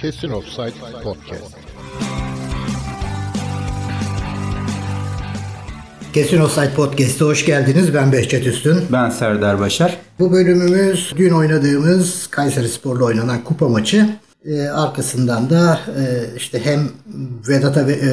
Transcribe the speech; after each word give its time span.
Kesin 0.00 0.30
Offside 0.30 1.02
Podcast. 1.02 1.56
Kesin 6.12 6.40
Offside 6.40 6.74
Podcast'a 6.76 7.24
hoş 7.24 7.46
geldiniz. 7.46 7.94
Ben 7.94 8.12
Behçet 8.12 8.46
Üstün. 8.46 8.76
Ben 8.92 9.10
Serdar 9.10 9.60
Başar. 9.60 9.96
Bu 10.18 10.32
bölümümüz 10.32 11.12
dün 11.16 11.30
oynadığımız 11.30 12.26
Kayseri 12.26 12.68
Spor'la 12.68 13.04
oynanan 13.04 13.44
kupa 13.44 13.68
maçı. 13.68 14.06
Ee, 14.44 14.62
arkasından 14.62 15.50
da 15.50 15.80
e, 15.88 16.36
işte 16.36 16.64
hem 16.64 16.88
Vedat'a 17.48 17.86
ve, 17.86 17.92
e, 17.92 18.10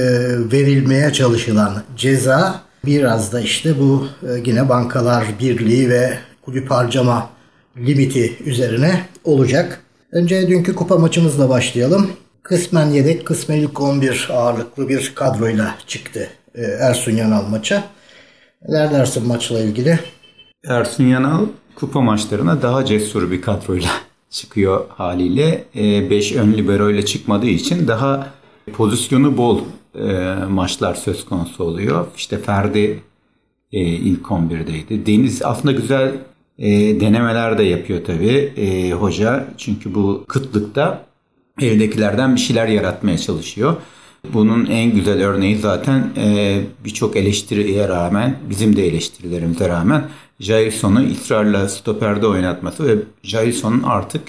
verilmeye 0.51 1.13
çalışılan 1.13 1.83
ceza 1.97 2.61
biraz 2.85 3.33
da 3.33 3.41
işte 3.41 3.79
bu 3.79 4.07
e, 4.23 4.41
yine 4.45 4.69
Bankalar 4.69 5.25
Birliği 5.39 5.89
ve 5.89 6.17
kulüp 6.41 6.71
harcama 6.71 7.29
limiti 7.77 8.37
üzerine 8.45 9.05
olacak. 9.23 9.81
Önce 10.11 10.47
dünkü 10.47 10.75
kupa 10.75 10.97
maçımızla 10.97 11.49
başlayalım. 11.49 12.11
Kısmen 12.43 12.85
yedek, 12.89 13.25
kısmen 13.25 13.57
ilk 13.57 13.81
11 13.81 14.29
ağırlıklı 14.33 14.89
bir 14.89 15.11
kadroyla 15.15 15.75
çıktı 15.87 16.29
e, 16.55 16.61
Ersun 16.61 17.11
Yanal 17.11 17.47
maça. 17.47 17.83
Neler 18.67 18.91
dersin 18.91 19.27
maçla 19.27 19.59
ilgili? 19.59 19.99
Ersun 20.67 21.03
Yanal 21.03 21.45
kupa 21.75 22.01
maçlarına 22.01 22.61
daha 22.61 22.85
cesur 22.85 23.31
bir 23.31 23.41
kadroyla 23.41 23.89
çıkıyor 24.29 24.85
haliyle. 24.89 25.63
5 26.09 26.35
ön 26.35 26.53
libero 26.53 26.89
ile 26.89 27.05
çıkmadığı 27.05 27.47
için 27.47 27.87
daha 27.87 28.27
pozisyonu 28.73 29.37
bol 29.37 29.61
e, 29.95 30.33
maçlar 30.49 30.95
söz 30.95 31.25
konusu 31.25 31.63
oluyor. 31.63 32.07
İşte 32.17 32.37
Ferdi 32.37 33.03
e, 33.71 33.79
ilk 33.79 34.25
11'deydi. 34.25 35.05
Deniz 35.05 35.41
aslında 35.41 35.71
güzel 35.71 36.11
e, 36.59 36.69
denemeler 36.99 37.57
de 37.57 37.63
yapıyor 37.63 38.05
tabii 38.05 38.53
e, 38.57 38.91
hoca. 38.91 39.47
Çünkü 39.57 39.95
bu 39.95 40.25
kıtlıkta 40.27 41.05
evdekilerden 41.61 42.35
bir 42.35 42.41
şeyler 42.41 42.67
yaratmaya 42.67 43.17
çalışıyor. 43.17 43.75
Bunun 44.33 44.65
en 44.65 44.91
güzel 44.91 45.25
örneği 45.25 45.57
zaten 45.57 46.09
e, 46.17 46.59
birçok 46.85 47.15
eleştiriye 47.15 47.87
rağmen, 47.87 48.37
bizim 48.49 48.75
de 48.75 48.87
eleştirilerimize 48.87 49.69
rağmen 49.69 50.03
Jailson'u 50.39 51.11
ısrarla 51.11 51.69
stoperde 51.69 52.27
oynatması 52.27 52.87
ve 52.87 52.95
Jailson'un 53.23 53.83
artık 53.83 54.21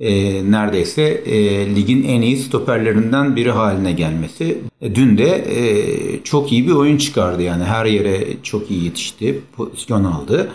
e, 0.00 0.10
neredeyse 0.50 1.02
e, 1.02 1.66
ligin 1.76 2.04
en 2.04 2.22
iyi 2.22 2.36
stoperlerinden 2.36 3.36
biri 3.36 3.50
haline 3.50 3.92
gelmesi. 3.92 4.58
E, 4.80 4.94
dün 4.94 5.18
de 5.18 5.44
e, 5.58 6.24
çok 6.24 6.52
iyi 6.52 6.66
bir 6.66 6.72
oyun 6.72 6.96
çıkardı 6.96 7.42
yani 7.42 7.64
her 7.64 7.84
yere 7.84 8.24
çok 8.42 8.70
iyi 8.70 8.84
yetişti, 8.84 9.40
pozisyon 9.56 10.04
aldı. 10.04 10.50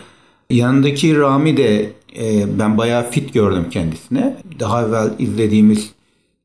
Yanındaki 0.54 1.18
Rami 1.18 1.58
de 1.58 1.90
e, 2.20 2.60
ben 2.60 2.78
bayağı 2.78 3.10
fit 3.12 3.34
gördüm 3.34 3.66
kendisine. 3.72 4.38
Daha 4.60 4.88
evvel 4.88 5.10
izlediğimiz 5.20 5.92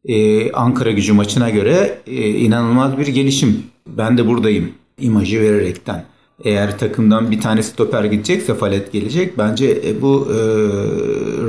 e, 0.05 0.53
Ankara 0.53 0.91
gücü 0.91 1.13
maçına 1.13 1.51
göre 1.51 1.99
e, 2.07 2.29
inanılmaz 2.29 2.99
bir 2.99 3.07
gelişim. 3.07 3.63
Ben 3.87 4.19
de 4.19 4.27
buradayım 4.27 4.73
imajı 4.99 5.41
vererekten. 5.41 6.05
Eğer 6.45 6.79
takımdan 6.79 7.31
bir 7.31 7.41
tane 7.41 7.63
stoper 7.63 8.05
gidecekse 8.05 8.55
Falet 8.55 8.93
gelecek. 8.93 9.39
Bence 9.39 9.83
e, 9.87 10.03
bu 10.03 10.29
e, 10.31 10.37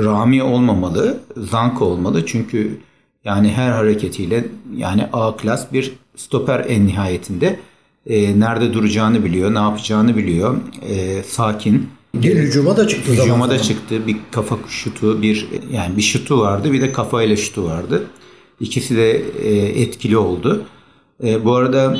Rami 0.04 0.42
olmamalı, 0.42 1.20
Zanko 1.36 1.84
olmalı. 1.84 2.26
Çünkü 2.26 2.78
yani 3.24 3.48
her 3.48 3.70
hareketiyle 3.70 4.44
yani 4.76 5.06
A 5.12 5.36
klas 5.36 5.72
bir 5.72 5.92
stoper 6.16 6.64
en 6.68 6.86
nihayetinde. 6.86 7.60
E, 8.06 8.40
nerede 8.40 8.72
duracağını 8.72 9.24
biliyor, 9.24 9.54
ne 9.54 9.58
yapacağını 9.58 10.16
biliyor. 10.16 10.56
E, 10.88 11.22
sakin. 11.22 11.99
Bir 12.14 12.36
hücuma 12.36 12.76
da 12.76 12.88
çıktı. 12.88 13.12
Hücuma 13.12 13.26
zaman 13.28 13.50
da 13.50 13.58
zaman. 13.58 13.68
çıktı. 13.68 14.06
Bir 14.06 14.16
kafa 14.30 14.58
şutu, 14.68 15.22
bir 15.22 15.48
yani 15.72 15.96
bir 15.96 16.02
şutu 16.02 16.40
vardı, 16.40 16.72
bir 16.72 16.80
de 16.80 16.92
kafayla 16.92 17.36
şutu 17.36 17.64
vardı. 17.64 18.04
İkisi 18.60 18.96
de 18.96 19.22
e, 19.42 19.82
etkili 19.82 20.16
oldu. 20.16 20.64
E, 21.24 21.44
bu 21.44 21.54
arada 21.54 21.98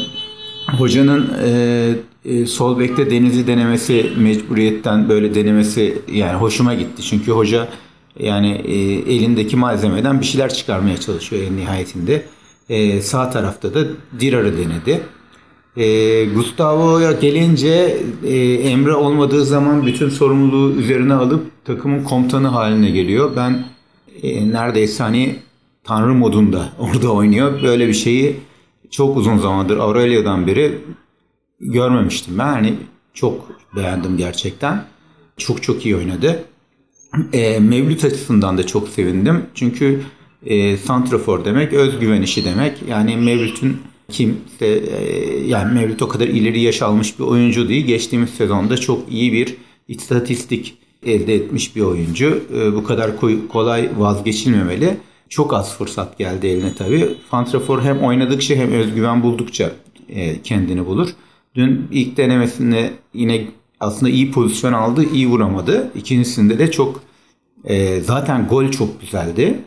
hocanın 0.79 1.31
e, 1.45 1.95
e, 2.25 2.47
sol 2.47 2.79
bekte 2.79 3.11
Deniz'i 3.11 3.47
denemesi 3.47 4.13
mecburiyetten 4.17 5.09
böyle 5.09 5.35
denemesi 5.35 5.99
yani 6.13 6.39
hoşuma 6.39 6.75
gitti. 6.75 7.03
Çünkü 7.03 7.33
hoca 7.33 7.69
yani 8.19 8.51
e, 8.51 8.75
elindeki 9.15 9.57
malzemeden 9.57 10.21
bir 10.21 10.27
şeyler 10.27 10.55
çıkarmaya 10.55 10.97
çalışıyor 10.97 11.43
en 11.43 11.57
nihayetinde. 11.57 12.23
E, 12.69 13.03
sağ 13.03 13.31
tarafta 13.31 13.75
da 13.75 13.81
Dirar'ı 14.21 14.59
denedi. 14.59 15.01
E, 15.81 16.25
Gustavo'ya 16.25 17.13
gelince 17.13 17.97
e, 18.25 18.37
Emre 18.55 18.95
olmadığı 18.95 19.45
zaman 19.45 19.87
bütün 19.87 20.09
sorumluluğu 20.09 20.75
üzerine 20.75 21.15
alıp 21.15 21.65
takımın 21.65 22.05
komutanı 22.05 22.49
haline 22.49 22.91
geliyor. 22.91 23.37
Ben 23.37 23.65
e, 24.23 24.51
neredeyse 24.53 25.03
hani 25.03 25.37
tanrı 25.85 26.15
modunda 26.15 26.73
orada 26.79 27.13
oynuyor. 27.13 27.63
Böyle 27.63 27.89
bir 27.89 27.95
şeyi 27.95 28.37
çok 28.91 29.17
uzun 29.17 29.39
zamandır 29.39 29.79
Aurelio'dan 29.79 30.47
beri 30.47 30.79
görmemiştim. 31.61 32.39
Ben 32.39 32.47
hani 32.53 32.75
çok 33.15 33.49
beğendim 33.77 34.17
gerçekten. 34.17 34.85
Çok 35.37 35.63
çok 35.63 35.87
iyi 35.87 35.97
oynadı. 35.97 36.45
E, 37.33 37.59
Mevlüt 37.59 38.05
açısından 38.05 38.59
da 38.59 38.67
çok 38.67 38.89
sevindim. 38.89 39.47
Çünkü 39.55 40.03
e, 40.47 40.77
Santrafor 40.77 41.45
demek 41.45 41.73
özgüven 41.73 42.23
işi 42.23 42.45
demek. 42.45 42.83
Yani 42.89 43.17
Mevlüt'ün 43.17 43.77
kimse 44.11 44.67
e, 44.67 45.47
yani 45.47 45.75
Mevlüt 45.75 46.03
o 46.03 46.09
kadar 46.09 46.29
ileri 46.29 46.61
yaş 46.61 46.83
almış 46.83 47.19
bir 47.19 47.25
oyuncu 47.25 47.69
değil. 47.69 47.87
Geçtiğimiz 47.87 48.31
sezonda 48.31 48.77
çok 48.77 49.13
iyi 49.13 49.33
bir 49.33 49.57
istatistik 49.89 50.79
elde 51.07 51.35
etmiş 51.35 51.77
bir 51.77 51.81
oyuncu. 51.81 52.43
E, 52.57 52.75
bu 52.75 52.85
kadar 52.85 53.11
kolay 53.49 53.91
vazgeçilmemeli. 53.99 54.97
Çok 55.29 55.55
az 55.55 55.79
fırsat 55.79 56.19
geldi 56.19 56.47
eline 56.47 56.75
tabii. 56.75 57.09
Santrafor 57.31 57.83
hem 57.83 57.99
oynadıkça 57.99 58.55
hem 58.55 58.73
özgüven 58.73 59.23
buldukça 59.23 59.73
e, 60.09 60.43
kendini 60.43 60.87
bulur. 60.87 61.09
Dün 61.55 61.89
ilk 61.93 62.17
denemesinde 62.17 62.91
yine 63.15 63.47
aslında 63.81 64.11
iyi 64.13 64.33
pozisyon 64.33 64.73
aldı, 64.73 65.05
iyi 65.15 65.27
vuramadı. 65.27 65.91
İkincisinde 65.95 66.59
de 66.59 66.71
çok 66.71 67.03
zaten 68.03 68.47
gol 68.49 68.71
çok 68.71 69.01
güzeldi. 69.01 69.59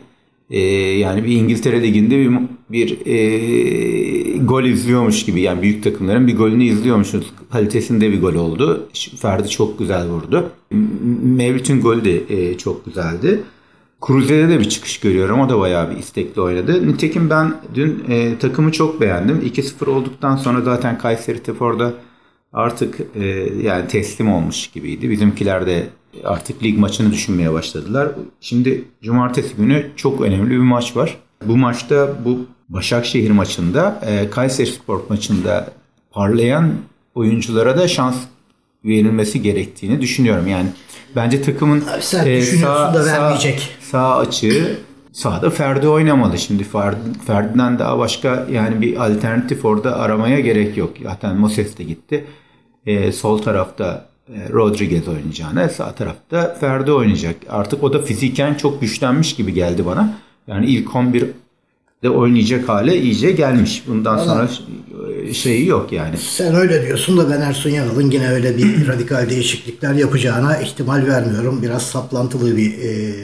Yani 0.98 1.24
bir 1.24 1.32
İngiltere 1.32 1.82
Ligi'nde 1.82 2.18
bir, 2.18 2.30
bir 2.70 2.98
gol 4.46 4.64
izliyormuş 4.64 5.24
gibi 5.24 5.40
yani 5.40 5.62
büyük 5.62 5.84
takımların 5.84 6.26
bir 6.26 6.36
golünü 6.36 6.64
izliyormuşuz. 6.64 7.32
Kalitesinde 7.52 8.12
bir 8.12 8.20
gol 8.20 8.34
oldu. 8.34 8.88
Ferdi 9.20 9.48
çok 9.48 9.78
güzel 9.78 10.08
vurdu. 10.08 10.50
Mevlüt'ün 11.22 11.80
golü 11.80 12.04
de 12.04 12.22
e, 12.28 12.58
çok 12.58 12.84
güzeldi. 12.84 13.42
Cruze'de 14.06 14.48
de 14.48 14.60
bir 14.60 14.68
çıkış 14.68 15.00
görüyorum. 15.00 15.40
O 15.40 15.48
da 15.48 15.58
bayağı 15.58 15.90
bir 15.90 15.96
istekli 15.96 16.40
oynadı. 16.40 16.88
Nitekim 16.88 17.30
ben 17.30 17.54
dün 17.74 18.04
e, 18.08 18.38
takımı 18.38 18.72
çok 18.72 19.00
beğendim. 19.00 19.40
2-0 19.40 19.90
olduktan 19.90 20.36
sonra 20.36 20.60
zaten 20.60 20.98
Kayseri 20.98 21.42
Tefor'da 21.42 21.94
artık 22.52 23.00
e, 23.14 23.26
yani 23.62 23.88
teslim 23.88 24.32
olmuş 24.32 24.66
gibiydi. 24.66 25.10
Bizimkiler 25.10 25.66
de 25.66 25.86
artık 26.24 26.62
lig 26.62 26.78
maçını 26.78 27.12
düşünmeye 27.12 27.52
başladılar. 27.52 28.08
Şimdi 28.40 28.84
cumartesi 29.02 29.56
günü 29.56 29.86
çok 29.96 30.20
önemli 30.20 30.50
bir 30.50 30.56
maç 30.56 30.96
var. 30.96 31.18
Bu 31.46 31.56
maçta 31.56 32.24
bu 32.24 32.46
Başakşehir 32.68 33.30
maçında 33.30 34.00
e, 34.06 34.30
Kayseri 34.30 34.66
Spor 34.66 35.00
maçında 35.08 35.68
parlayan 36.10 36.72
oyunculara 37.14 37.78
da 37.78 37.88
şans 37.88 38.16
verilmesi 38.84 39.42
gerektiğini 39.42 40.00
düşünüyorum. 40.00 40.46
Yani 40.46 40.66
bence 41.16 41.42
takımın 41.42 41.80
Abi 41.80 42.02
sen 42.02 42.26
düşünüyorsun 42.26 42.94
da 42.94 43.04
vermeyecek. 43.04 43.76
Sağ, 43.80 43.90
sağ 43.90 44.16
açığı 44.16 44.78
sağda 45.12 45.50
Ferdi 45.50 45.88
oynamalı. 45.88 46.38
Şimdi 46.38 46.64
Ferdi, 46.64 46.98
Ferdi'den 47.26 47.78
daha 47.78 47.98
başka 47.98 48.46
yani 48.52 48.80
bir 48.80 48.96
alternatif 49.06 49.64
orada 49.64 49.98
aramaya 49.98 50.40
gerek 50.40 50.76
yok. 50.76 50.90
Zaten 51.02 51.36
Moses 51.36 51.78
de 51.78 51.84
gitti. 51.84 52.24
Ee, 52.86 53.12
sol 53.12 53.38
tarafta 53.38 54.06
e, 54.28 54.52
Rodriguez 54.52 55.08
oynayacağına 55.08 55.68
sağ 55.68 55.92
tarafta 55.92 56.54
Ferdi 56.60 56.92
oynayacak. 56.92 57.36
Artık 57.48 57.84
o 57.84 57.92
da 57.92 58.02
fiziken 58.02 58.54
çok 58.54 58.80
güçlenmiş 58.80 59.36
gibi 59.36 59.54
geldi 59.54 59.86
bana. 59.86 60.14
Yani 60.46 60.66
ilk 60.66 60.96
11 60.96 61.24
de 62.04 62.10
oynayacak 62.10 62.68
hale 62.68 63.00
iyice 63.00 63.32
gelmiş. 63.32 63.82
Bundan 63.88 64.18
sonra 64.18 64.48
şeyi 65.32 65.66
yok 65.66 65.92
yani. 65.92 66.16
Sen 66.16 66.54
öyle 66.54 66.86
diyorsun 66.86 67.18
da 67.18 67.30
ben 67.30 67.40
Ersun 67.40 67.70
Yanal'ın 67.70 68.10
yine 68.10 68.30
öyle 68.30 68.56
bir 68.56 68.88
radikal 68.88 69.30
değişiklikler 69.30 69.94
yapacağına 69.94 70.56
ihtimal 70.56 71.06
vermiyorum. 71.06 71.62
Biraz 71.62 71.82
saplantılı 71.82 72.56
bir 72.56 72.70
e, 72.72 73.14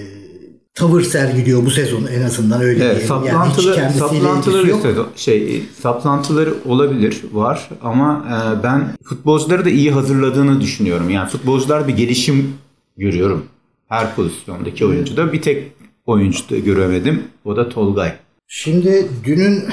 tavır 0.75 1.03
sergiliyor 1.03 1.67
bu 1.67 1.71
sezon 1.71 2.07
en 2.07 2.23
azından 2.23 2.61
öyle 2.63 2.85
Evet, 2.85 2.91
diyelim. 2.91 3.09
saplantılı, 3.09 3.77
yani 3.79 3.93
saplantıları 3.93 4.63
ilgisi 4.63 4.71
yok. 4.71 4.83
sezon- 4.83 5.09
şey 5.17 5.63
saplantıları 5.83 6.55
olabilir 6.67 7.21
var 7.33 7.69
ama 7.83 8.27
e, 8.29 8.63
ben 8.63 8.97
futbolcuları 9.05 9.65
da 9.65 9.71
iyi 9.71 9.91
hazırladığını 9.93 10.61
düşünüyorum. 10.61 11.11
Yani 11.11 11.29
futbolcular 11.29 11.89
bir 11.89 11.97
gelişim 11.97 12.53
görüyorum 12.97 13.45
her 13.89 14.15
pozisyondaki 14.17 14.87
oyuncuda. 14.87 15.33
Bir 15.33 15.43
tek 15.43 15.73
oyuncu 16.07 16.51
da 16.51 16.59
göremedim. 16.59 17.23
O 17.45 17.57
da 17.57 17.69
Tolgay. 17.69 18.13
Şimdi 18.53 19.09
dünün 19.25 19.65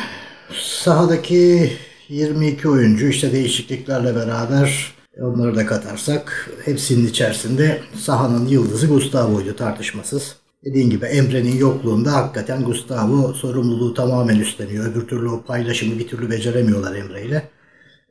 sahadaki 0.62 1.72
22 2.10 2.70
oyuncu 2.70 3.08
işte 3.08 3.32
değişikliklerle 3.32 4.16
beraber 4.16 4.94
onları 5.22 5.56
da 5.56 5.66
katarsak 5.66 6.50
hepsinin 6.66 7.08
içerisinde 7.08 7.82
sahanın 7.96 8.48
yıldızı 8.48 8.88
Gustavo'ydu 8.88 9.56
tartışmasız. 9.56 10.36
Dediğin 10.66 10.90
gibi 10.90 11.06
Emre'nin 11.06 11.58
yokluğunda 11.58 12.14
hakikaten 12.14 12.64
Gustavo 12.64 13.34
sorumluluğu 13.34 13.94
tamamen 13.94 14.40
üstleniyor. 14.40 14.92
Öbür 14.92 15.08
türlü 15.08 15.30
o 15.30 15.42
paylaşımı 15.42 16.00
bir 16.00 16.08
türlü 16.08 16.30
beceremiyorlar 16.30 16.96
Emre 16.96 17.26
ile. 17.26 17.50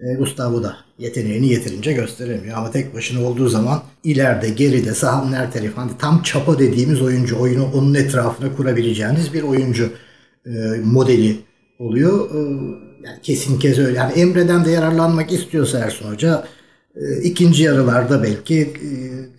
E, 0.01 0.15
Gustavo 0.15 0.63
da 0.63 0.77
yeteneğini 0.99 1.49
yeterince 1.49 1.93
gösteremiyor. 1.93 2.59
Ama 2.59 2.71
tek 2.71 2.95
başına 2.95 3.29
olduğu 3.29 3.49
zaman 3.49 3.83
ileride, 4.05 4.49
geride, 4.49 4.95
sahanın 4.95 5.33
her 5.33 5.53
tarafı 5.53 5.81
hani 5.81 5.91
tam 5.99 6.23
çapa 6.23 6.59
dediğimiz 6.59 7.03
oyuncu, 7.03 7.39
oyunu 7.39 7.71
onun 7.75 7.95
etrafına 7.95 8.57
kurabileceğiniz 8.57 9.35
bir 9.35 9.43
oyuncu 9.43 9.91
modeli 10.85 11.37
oluyor. 11.79 12.31
E, 12.31 12.39
yani 13.07 13.21
kesin 13.23 13.59
kez 13.59 13.79
öyle. 13.79 13.99
Yani 13.99 14.13
Emre'den 14.13 14.65
de 14.65 14.71
yararlanmak 14.71 15.33
istiyorsa 15.33 15.79
Ersun 15.79 16.13
Hoca 16.13 16.45
e, 16.97 17.23
ikinci 17.23 17.63
yarılarda 17.63 18.23
belki 18.23 18.61
e, 18.61 18.89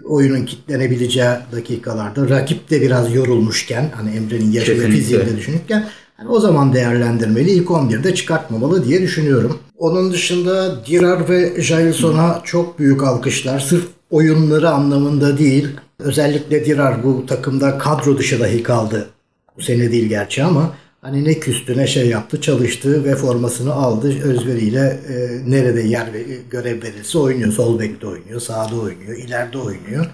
oyunun 0.03 0.45
kitlenebileceği 0.45 1.29
dakikalarda 1.51 2.29
rakip 2.29 2.69
de 2.69 2.81
biraz 2.81 3.15
yorulmuşken 3.15 3.91
hani 3.95 4.09
Emre'nin 4.09 4.51
yaşı 4.51 4.81
ve 4.81 4.89
fiziğini 4.89 5.37
düşünürken 5.37 5.87
hani 6.17 6.29
o 6.29 6.39
zaman 6.39 6.73
değerlendirmeli. 6.73 7.51
İlk 7.51 7.67
11'de 7.67 8.15
çıkartmamalı 8.15 8.85
diye 8.85 9.01
düşünüyorum. 9.01 9.59
Onun 9.77 10.11
dışında 10.11 10.85
Dirar 10.85 11.29
ve 11.29 11.61
Jailson'a 11.61 12.41
çok 12.43 12.79
büyük 12.79 13.03
alkışlar. 13.03 13.59
Sırf 13.59 13.87
oyunları 14.09 14.69
anlamında 14.69 15.37
değil. 15.37 15.67
Özellikle 15.99 16.65
Dirar 16.65 17.03
bu 17.03 17.25
takımda 17.25 17.77
kadro 17.77 18.17
dışı 18.17 18.39
dahi 18.39 18.63
kaldı. 18.63 19.09
Bu 19.57 19.61
sene 19.61 19.91
değil 19.91 20.09
gerçi 20.09 20.43
ama 20.43 20.73
hani 21.07 21.23
ne 21.23 21.39
küstü 21.39 21.77
ne 21.77 21.87
şey 21.87 22.07
yaptı 22.07 22.41
çalıştı 22.41 23.03
ve 23.03 23.15
formasını 23.15 23.73
aldı 23.73 24.23
özveriyle 24.23 24.99
e, 25.09 25.51
nerede 25.51 25.81
yer 25.81 26.13
ve 26.13 26.23
görev 26.49 26.83
verilse 26.83 27.17
oynuyor. 27.17 27.51
Sol 27.51 27.79
bekte 27.79 28.07
oynuyor, 28.07 28.39
sağda 28.39 28.75
oynuyor, 28.75 29.17
ileride 29.17 29.57
oynuyor. 29.57 30.05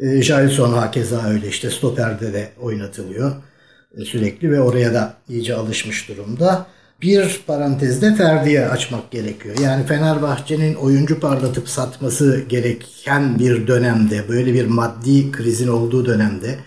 E, 0.00 0.22
Jailson 0.22 0.72
hakeza 0.72 1.28
öyle 1.28 1.48
işte 1.48 1.70
stoperde 1.70 2.32
de 2.32 2.48
oynatılıyor 2.60 3.32
e, 3.96 4.04
sürekli 4.04 4.50
ve 4.50 4.60
oraya 4.60 4.94
da 4.94 5.14
iyice 5.28 5.54
alışmış 5.54 6.08
durumda. 6.08 6.66
Bir 7.02 7.40
parantezde 7.46 8.14
Ferdi'ye 8.14 8.68
açmak 8.68 9.10
gerekiyor. 9.10 9.56
Yani 9.62 9.86
Fenerbahçe'nin 9.86 10.74
oyuncu 10.74 11.20
parlatıp 11.20 11.68
satması 11.68 12.40
gereken 12.48 13.38
bir 13.38 13.66
dönemde, 13.66 14.28
böyle 14.28 14.54
bir 14.54 14.66
maddi 14.66 15.32
krizin 15.32 15.68
olduğu 15.68 16.06
dönemde 16.06 16.58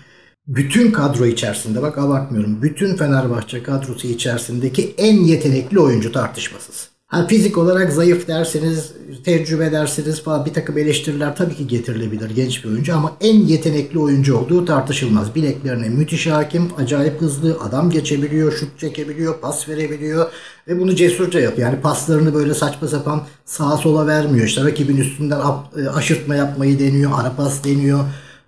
bütün 0.48 0.92
kadro 0.92 1.26
içerisinde 1.26 1.82
bak 1.82 1.98
abartmıyorum. 1.98 2.62
Bütün 2.62 2.96
Fenerbahçe 2.96 3.64
kadrosu 3.64 4.08
içerisindeki 4.08 4.96
en 4.98 5.18
yetenekli 5.18 5.80
oyuncu 5.80 6.12
tartışmasız. 6.12 6.92
Ha, 7.12 7.28
fizik 7.28 7.58
olarak 7.58 7.94
zayıf 7.94 8.28
derseniz, 8.28 8.94
tecrübe 9.24 9.72
dersiniz 9.72 10.24
falan 10.24 10.46
bir 10.46 10.54
takım 10.54 10.78
eleştiriler 10.78 11.36
tabii 11.36 11.56
ki 11.56 11.68
getirilebilir 11.68 12.30
genç 12.30 12.64
bir 12.64 12.70
oyuncu 12.70 12.96
ama 12.96 13.18
en 13.22 13.40
yetenekli 13.40 14.00
oyuncu 14.00 14.38
olduğu 14.38 14.66
tartışılmaz. 14.66 15.36
Bileklerine 15.36 15.90
müthiş 15.90 16.28
hakim, 16.28 16.68
acayip 16.78 17.22
hızlı, 17.22 17.58
adam 17.64 17.90
geçebiliyor, 17.90 18.52
şut 18.52 18.80
çekebiliyor, 18.80 19.40
pas 19.40 19.70
verebiliyor 19.70 20.32
ve 20.68 20.80
bunu 20.80 20.96
cesurca 20.96 21.40
yapıyor. 21.40 21.70
Yani 21.70 21.82
paslarını 21.82 22.34
böyle 22.34 22.54
saçma 22.54 22.88
sapan 22.88 23.22
sağa 23.46 23.78
sola 23.78 24.08
vermiyor. 24.08 24.46
İşte 24.46 24.64
rakibin 24.64 24.98
üstünden 24.98 25.40
e, 25.78 25.90
aşırtma 25.90 26.36
yapmayı 26.36 26.80
deniyor, 26.80 27.12
ara 27.16 27.36
pas 27.36 27.64
deniyor. 27.64 28.00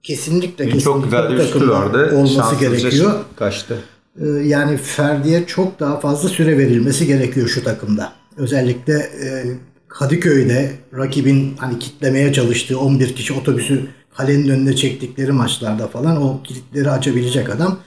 Kesinlikle 0.04 0.66
kesinlikle 0.66 0.84
Çok 0.84 1.04
güzel 1.04 1.30
bir 1.30 1.68
vardı. 1.68 2.16
olması 2.16 2.56
gerekiyor. 2.56 3.14
Kaçtı. 3.36 3.78
Ee, 4.22 4.26
yani 4.28 4.78
Ferdi'ye 4.78 5.46
çok 5.48 5.80
daha 5.80 6.00
fazla 6.00 6.30
süre 6.30 6.58
verilmesi 6.58 7.08
gerekiyor 7.08 7.48
şu 7.48 7.64
takımda. 7.64 8.14
Özellikle 8.38 8.94
e, 8.94 9.46
Kadıköy'de 9.88 10.72
rakibin 10.98 11.56
hani 11.58 11.80
kitlemeye 11.80 12.34
çalıştığı 12.34 12.80
11 12.80 13.16
kişi 13.16 13.34
otobüsü 13.34 13.86
kalenin 14.18 14.50
önüne 14.50 14.76
çektikleri 14.76 15.32
maçlarda 15.32 15.88
falan 15.88 16.22
o 16.22 16.44
kilitleri 16.44 16.90
açabilecek 16.90 17.50
adam 17.50 17.80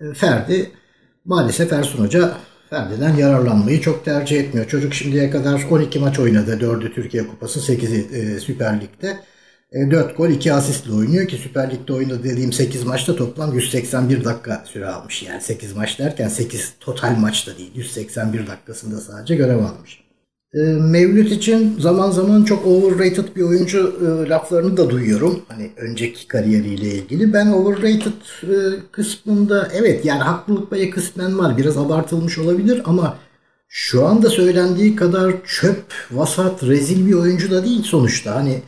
e, 0.00 0.14
Ferdi. 0.14 0.70
Maalesef 1.24 1.72
Ersun 1.72 2.04
Hoca 2.04 2.32
Ferdi'den 2.70 3.16
yararlanmayı 3.16 3.80
çok 3.80 4.04
tercih 4.04 4.40
etmiyor. 4.40 4.68
Çocuk 4.68 4.94
şimdiye 4.94 5.30
kadar 5.30 5.66
12 5.70 5.98
maç 5.98 6.18
oynadı. 6.18 6.58
4'ü 6.60 6.94
Türkiye 6.94 7.26
Kupası, 7.26 7.72
8'i 7.72 8.18
e, 8.18 8.40
Süper 8.40 8.80
Lig'de. 8.80 9.16
4 9.74 10.16
gol 10.16 10.28
2 10.28 10.52
asistle 10.52 10.92
oynuyor 10.92 11.28
ki 11.28 11.36
Süper 11.36 11.70
Lig'de 11.70 11.92
oynadı 11.92 12.24
dediğim 12.24 12.52
8 12.52 12.84
maçta 12.84 13.16
toplam 13.16 13.54
181 13.54 14.24
dakika 14.24 14.64
süre 14.66 14.86
almış. 14.86 15.22
Yani 15.22 15.40
8 15.40 15.76
maç 15.76 15.98
derken 15.98 16.28
8 16.28 16.72
total 16.80 17.16
maçta 17.16 17.58
değil 17.58 17.70
181 17.74 18.46
dakikasında 18.46 19.00
sadece 19.00 19.36
görev 19.36 19.58
almış. 19.58 20.02
E, 20.54 20.58
Mevlüt 20.62 21.32
için 21.32 21.80
zaman 21.80 22.10
zaman 22.10 22.44
çok 22.44 22.66
overrated 22.66 23.36
bir 23.36 23.42
oyuncu 23.42 23.96
e, 24.00 24.28
laflarını 24.28 24.76
da 24.76 24.90
duyuyorum. 24.90 25.42
Hani 25.48 25.70
önceki 25.76 26.28
kariyeriyle 26.28 26.94
ilgili. 26.94 27.32
Ben 27.32 27.46
overrated 27.46 28.12
e, 28.42 28.54
kısmında 28.92 29.68
evet 29.74 30.04
yani 30.04 30.22
haklılık 30.22 30.70
payı 30.70 30.90
kısmen 30.90 31.38
var. 31.38 31.58
Biraz 31.58 31.78
abartılmış 31.78 32.38
olabilir 32.38 32.82
ama 32.84 33.18
şu 33.68 34.06
anda 34.06 34.30
söylendiği 34.30 34.96
kadar 34.96 35.34
çöp, 35.46 35.84
vasat, 36.10 36.62
rezil 36.62 37.06
bir 37.06 37.14
oyuncu 37.14 37.50
da 37.50 37.64
değil 37.64 37.82
sonuçta. 37.82 38.34
Hani 38.34 38.52
e, 38.52 38.62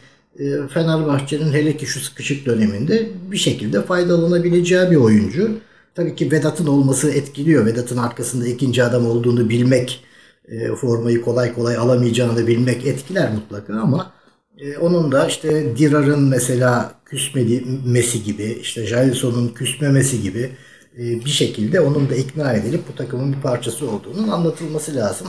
Fenerbahçe'nin 0.75 1.53
hele 1.53 1.77
ki 1.77 1.87
şu 1.87 2.01
sıkışık 2.01 2.47
döneminde 2.47 3.09
bir 3.31 3.37
şekilde 3.37 3.83
faydalanabileceği 3.83 4.91
bir 4.91 4.97
oyuncu. 4.97 5.51
Tabii 5.95 6.17
ki 6.17 6.33
Vedat'ın 6.33 6.67
olması 6.67 7.11
etkiliyor. 7.11 7.67
Vedat'ın 7.67 7.97
arkasında 7.97 8.47
ikinci 8.47 8.85
adam 8.85 9.07
olduğunu 9.07 9.49
bilmek, 9.49 10.05
e, 10.49 10.69
formayı 10.69 11.23
kolay 11.23 11.55
kolay 11.55 11.77
alamayacağını 11.77 12.47
bilmek 12.47 12.87
etkiler 12.87 13.33
mutlaka 13.33 13.75
ama 13.75 14.13
e, 14.59 14.79
onun 14.79 15.13
da 15.13 15.27
işte 15.27 15.77
Dirar'ın 15.77 16.23
mesela 16.23 16.95
küsmemesi 17.05 18.25
gibi, 18.25 18.59
işte 18.61 18.87
Jailson'un 18.87 19.49
küsmemesi 19.49 20.23
gibi 20.23 20.51
e, 20.99 21.25
bir 21.25 21.31
şekilde 21.31 21.81
onun 21.81 22.11
da 22.11 22.15
ikna 22.15 22.53
edilip 22.53 22.81
bu 22.93 22.97
takımın 22.97 23.33
bir 23.33 23.41
parçası 23.41 23.91
olduğunun 23.91 24.29
anlatılması 24.29 24.95
lazım. 24.95 25.27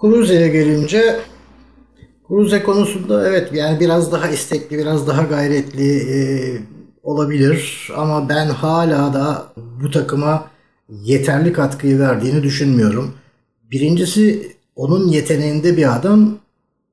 Cruze'ye 0.00 0.48
gelince 0.48 1.20
Cruze 2.28 2.62
konusunda 2.62 3.28
evet 3.28 3.52
yani 3.52 3.80
biraz 3.80 4.12
daha 4.12 4.28
istekli, 4.28 4.78
biraz 4.78 5.06
daha 5.06 5.22
gayretli 5.22 5.96
e, 5.96 6.18
olabilir 7.02 7.88
ama 7.96 8.28
ben 8.28 8.46
hala 8.46 9.14
da 9.14 9.52
bu 9.56 9.90
takıma 9.90 10.50
yeterli 10.88 11.52
katkıyı 11.52 11.98
verdiğini 11.98 12.42
düşünmüyorum. 12.42 13.14
Birincisi 13.70 14.56
onun 14.76 15.08
yeteneğinde 15.08 15.76
bir 15.76 15.96
adam 15.96 16.38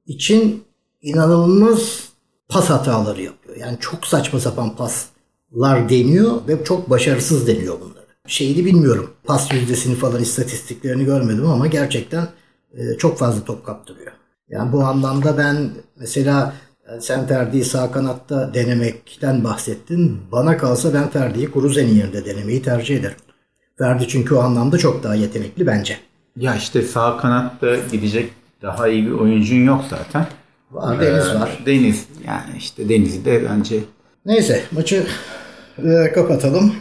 için 0.05 0.63
inanılmaz 1.01 2.09
pas 2.49 2.69
hataları 2.69 3.21
yapıyor. 3.21 3.57
Yani 3.57 3.77
çok 3.79 4.07
saçma 4.07 4.39
sapan 4.39 4.75
paslar 4.75 5.89
deniyor 5.89 6.47
ve 6.47 6.63
çok 6.63 6.89
başarısız 6.89 7.47
deniyor 7.47 7.79
bunları. 7.81 8.05
Şeyini 8.27 8.65
bilmiyorum. 8.65 9.09
Pas 9.23 9.53
yüzdesini 9.53 9.95
falan 9.95 10.21
istatistiklerini 10.21 11.05
görmedim 11.05 11.45
ama 11.45 11.67
gerçekten 11.67 12.27
e, 12.73 12.97
çok 12.97 13.17
fazla 13.17 13.45
top 13.45 13.65
kaptırıyor. 13.65 14.20
Yani 14.51 14.71
bu 14.71 14.83
anlamda 14.83 15.37
ben 15.37 15.69
mesela 15.99 16.53
yani 16.89 17.01
sen 17.01 17.27
Ferdi'yi 17.27 17.63
sağ 17.65 17.91
kanatta 17.91 18.53
denemekten 18.53 19.43
bahsettin. 19.43 20.21
Bana 20.31 20.57
kalsa 20.57 20.93
ben 20.93 21.09
Ferdi'yi 21.09 21.51
Kuruze'nin 21.51 21.95
yerinde 21.95 22.25
denemeyi 22.25 22.61
tercih 22.61 22.97
ederim. 22.99 23.17
Ferdi 23.77 24.07
çünkü 24.07 24.35
o 24.35 24.39
anlamda 24.39 24.77
çok 24.77 25.03
daha 25.03 25.15
yetenekli 25.15 25.67
bence. 25.67 25.97
Ya 26.35 26.55
işte 26.55 26.81
sağ 26.81 27.17
kanatta 27.17 27.75
gidecek 27.91 28.33
daha 28.61 28.87
iyi 28.87 29.05
bir 29.05 29.11
oyuncun 29.11 29.65
yok 29.65 29.83
zaten. 29.89 30.27
Var 30.71 30.99
Deniz 31.01 31.27
Ee, 31.27 31.39
var. 31.39 31.59
Deniz. 31.65 32.05
Yani 32.27 32.57
işte 32.57 32.89
Deniz 32.89 33.25
de 33.25 33.49
bence 33.49 33.79
Neyse 34.25 34.63
maçı 34.71 35.03
e, 35.77 36.11
kapatalım. 36.11 36.73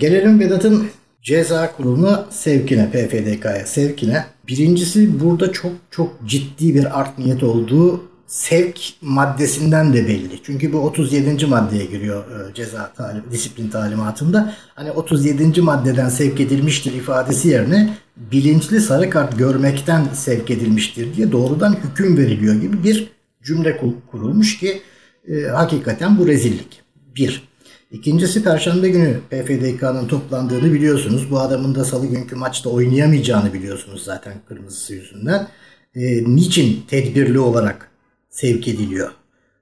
Gelelim 0.00 0.40
Vedat'ın 0.40 0.86
ceza 1.22 1.72
kuruluna 1.76 2.26
sevkine, 2.30 2.90
PFDK'ya 2.90 3.66
sevkine. 3.66 4.24
Birincisi 4.48 5.20
burada 5.20 5.52
çok 5.52 5.72
çok 5.90 6.16
ciddi 6.26 6.74
bir 6.74 7.00
art 7.00 7.18
niyet 7.18 7.42
olduğu 7.42 8.04
sevk 8.26 8.80
maddesinden 9.02 9.92
de 9.92 10.08
belli. 10.08 10.42
Çünkü 10.42 10.72
bu 10.72 10.78
37. 10.78 11.46
maddeye 11.46 11.84
giriyor 11.84 12.24
e, 12.24 12.54
ceza 12.54 12.92
talim, 12.92 13.22
disiplin 13.30 13.68
talimatında. 13.68 14.54
Hani 14.74 14.90
37. 14.90 15.60
maddeden 15.60 16.08
sevk 16.08 16.40
edilmiştir 16.40 16.92
ifadesi 16.92 17.48
yerine 17.48 17.94
bilinçli 18.16 18.80
sarı 18.80 19.10
kart 19.10 19.38
görmekten 19.38 20.04
sevk 20.14 20.50
edilmiştir 20.50 21.16
diye 21.16 21.32
doğrudan 21.32 21.76
hüküm 21.84 22.16
veriliyor 22.16 22.54
gibi 22.54 22.84
bir 22.84 23.08
cümle 23.42 23.76
kur- 23.76 23.94
kurulmuş 24.10 24.58
ki 24.58 24.82
e, 25.28 25.42
hakikaten 25.42 26.18
bu 26.18 26.26
rezillik. 26.26 26.82
Bir. 27.16 27.49
İkincisi 27.90 28.44
Perşembe 28.44 28.88
günü 28.88 29.20
PFDK'nın 29.30 30.06
toplandığını 30.08 30.72
biliyorsunuz. 30.72 31.30
Bu 31.30 31.40
adamın 31.40 31.74
da 31.74 31.84
salı 31.84 32.06
günkü 32.06 32.36
maçta 32.36 32.70
oynayamayacağını 32.70 33.52
biliyorsunuz 33.52 34.04
zaten 34.04 34.34
kırmızısı 34.48 34.94
yüzünden. 34.94 35.48
E, 35.94 36.34
niçin 36.34 36.82
tedbirli 36.88 37.38
olarak 37.38 37.90
sevk 38.28 38.68
ediliyor? 38.68 39.10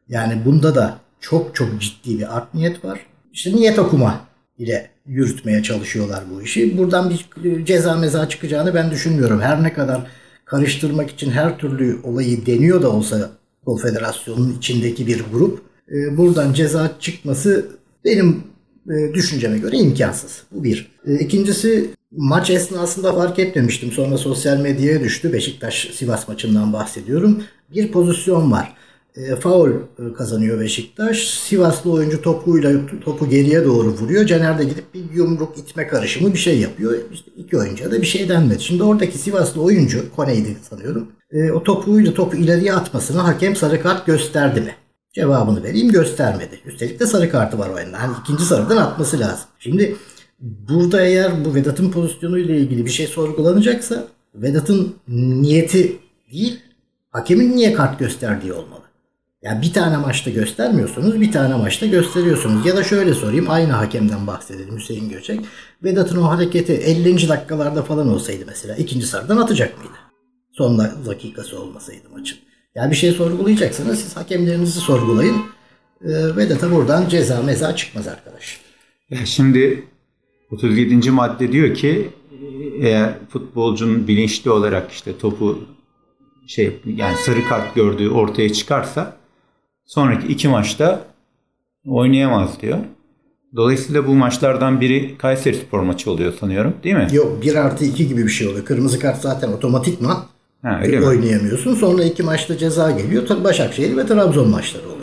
Yani 0.09 0.45
bunda 0.45 0.75
da 0.75 0.99
çok 1.21 1.55
çok 1.55 1.81
ciddi 1.81 2.19
bir 2.19 2.37
art 2.37 2.55
niyet 2.55 2.85
var. 2.85 3.01
İşte 3.33 3.53
niyet 3.53 3.79
okuma 3.79 4.21
ile 4.59 4.91
yürütmeye 5.07 5.63
çalışıyorlar 5.63 6.25
bu 6.35 6.43
işi. 6.43 6.79
Buradan 6.79 7.13
bir 7.45 7.65
ceza 7.65 7.97
meza 7.97 8.29
çıkacağını 8.29 8.75
ben 8.75 8.91
düşünmüyorum. 8.91 9.41
Her 9.41 9.63
ne 9.63 9.73
kadar 9.73 10.07
karıştırmak 10.45 11.11
için 11.11 11.31
her 11.31 11.59
türlü 11.59 12.01
olayı 12.03 12.47
deniyor 12.47 12.83
da 12.83 12.91
olsa 12.91 13.31
konfederasyonun 13.65 14.57
içindeki 14.59 15.07
bir 15.07 15.25
grup 15.33 15.63
e, 15.93 16.17
buradan 16.17 16.53
ceza 16.53 16.93
çıkması 17.01 17.78
benim 18.05 18.43
e, 18.91 19.15
düşünceme 19.15 19.59
göre 19.59 19.77
imkansız. 19.77 20.43
Bu 20.53 20.65
bir. 20.65 20.93
E, 21.07 21.15
ikincisi 21.19 21.91
maç 22.11 22.51
esnasında 22.51 23.13
fark 23.13 23.39
etmemiştim. 23.39 23.93
Sonra 23.93 24.19
sosyal 24.19 24.61
medyaya 24.61 25.01
düştü. 25.01 25.33
Beşiktaş 25.33 25.91
Sivas 25.93 26.29
maçından 26.29 26.73
bahsediyorum. 26.73 27.43
Bir 27.75 27.93
pozisyon 27.93 28.53
var. 28.53 28.75
E, 29.17 29.37
faul 29.37 29.71
e, 29.71 30.13
kazanıyor 30.17 30.61
Beşiktaş. 30.61 31.29
Sivaslı 31.29 31.93
oyuncu 31.93 32.23
topuyla 32.23 32.73
topu 33.05 33.29
geriye 33.29 33.65
doğru 33.65 33.89
vuruyor. 33.89 34.27
Caner 34.27 34.59
de 34.59 34.65
gidip 34.65 34.95
bir 34.95 35.03
yumruk 35.15 35.59
itme 35.59 35.87
karışımı 35.87 36.33
bir 36.33 36.39
şey 36.39 36.59
yapıyor. 36.59 36.95
İşte 37.13 37.31
iki 37.37 37.59
oyuncuya 37.59 37.91
da 37.91 38.01
bir 38.01 38.07
şey 38.07 38.29
denmedi. 38.29 38.63
Şimdi 38.63 38.83
oradaki 38.83 39.19
Sivaslı 39.19 39.63
oyuncu 39.63 40.15
Kone'ydi 40.17 40.57
sanıyorum. 40.71 41.13
E, 41.33 41.53
o 41.53 41.63
topuyla 41.63 42.15
topu 42.15 42.37
ileriye 42.37 42.73
atmasına 42.73 43.25
hakem 43.25 43.57
sarı 43.57 43.83
kart 43.83 44.07
gösterdi 44.07 44.61
mi? 44.61 44.75
Cevabını 45.13 45.63
vereyim 45.63 45.93
göstermedi. 45.93 46.61
Üstelik 46.67 47.01
de 47.01 47.07
sarı 47.07 47.31
kartı 47.31 47.59
var 47.59 47.69
o 47.69 47.75
oyunda. 47.75 48.03
Hani 48.03 48.13
ikinci 48.21 48.45
sarıdan 48.45 48.77
atması 48.77 49.21
lazım. 49.21 49.49
Şimdi 49.59 49.97
burada 50.41 51.03
eğer 51.03 51.45
bu 51.45 51.55
Vedat'ın 51.55 51.91
pozisyonuyla 51.91 52.55
ilgili 52.55 52.85
bir 52.85 52.91
şey 52.91 53.07
sorgulanacaksa 53.07 54.09
Vedat'ın 54.35 54.97
niyeti 55.09 55.97
değil 56.33 56.61
hakemin 57.11 57.57
niye 57.57 57.73
kart 57.73 57.99
gösterdiği 57.99 58.53
olmalı. 58.53 58.83
Yani 59.43 59.63
bir 59.63 59.73
tane 59.73 59.97
maçta 59.97 60.31
göstermiyorsunuz, 60.31 61.21
bir 61.21 61.33
tane 61.33 61.55
maçta 61.55 61.87
gösteriyorsunuz. 61.87 62.67
Ya 62.67 62.77
da 62.77 62.85
şöyle 62.85 63.15
sorayım, 63.15 63.47
aynı 63.51 63.73
hakemden 63.73 64.27
bahsedelim 64.27 64.77
Hüseyin 64.77 65.09
Göçek. 65.09 65.41
Vedat'ın 65.83 66.17
o 66.17 66.23
hareketi 66.23 66.73
50. 66.73 67.29
dakikalarda 67.29 67.83
falan 67.83 68.09
olsaydı 68.09 68.45
mesela 68.47 68.77
ikinci 68.77 69.07
sarıdan 69.07 69.37
atacak 69.37 69.79
mıydı? 69.79 69.93
Son 70.53 70.79
dakikası 70.79 71.61
olmasaydı 71.61 72.09
maçın. 72.11 72.39
Yani 72.79 72.91
bir 72.91 72.97
şey 72.97 73.13
sorgulayacaksanız 73.13 74.01
siz 74.01 74.17
hakemlerinizi 74.17 74.81
sorgulayın. 74.81 75.37
E, 76.05 76.37
Vedat'a 76.37 76.71
buradan 76.71 77.09
ceza 77.09 77.43
meza 77.43 77.77
çıkmaz 77.77 78.09
arkadaş. 78.09 78.61
Ya 79.11 79.27
şimdi 79.27 79.85
37. 80.51 81.11
madde 81.11 81.53
diyor 81.53 81.75
ki 81.75 82.11
eğer 82.81 83.15
futbolcunun 83.29 84.09
bilinçli 84.09 84.51
olarak 84.51 84.93
işte 84.93 85.19
topu 85.19 85.59
şey 86.47 86.81
yani 86.87 87.17
sarı 87.17 87.49
kart 87.49 87.75
gördüğü 87.75 88.11
ortaya 88.11 88.53
çıkarsa 88.53 89.17
sonraki 89.85 90.27
iki 90.27 90.49
maçta 90.49 91.05
oynayamaz 91.87 92.61
diyor. 92.61 92.79
Dolayısıyla 93.57 94.07
bu 94.07 94.15
maçlardan 94.15 94.81
biri 94.81 95.19
Kayseri 95.19 95.57
Spor 95.57 95.81
maçı 95.81 96.11
oluyor 96.11 96.33
sanıyorum 96.41 96.75
değil 96.85 96.97
mi? 96.97 97.09
Yok 97.13 97.43
1 97.43 97.55
artı 97.55 97.85
2 97.85 98.09
gibi 98.09 98.25
bir 98.25 98.31
şey 98.31 98.49
oluyor. 98.49 98.65
Kırmızı 98.65 98.99
kart 98.99 99.21
zaten 99.21 99.53
otomatikman 99.53 100.25
ha, 100.63 100.81
öyle 100.83 101.07
oynayamıyorsun. 101.07 101.73
Mi? 101.73 101.79
Sonra 101.79 102.05
iki 102.05 102.23
maçta 102.23 102.59
ceza 102.59 102.91
geliyor. 102.91 103.45
Başakşehir 103.45 103.97
ve 103.97 104.07
Trabzon 104.07 104.49
maçları 104.49 104.87
oluyor. 104.87 104.99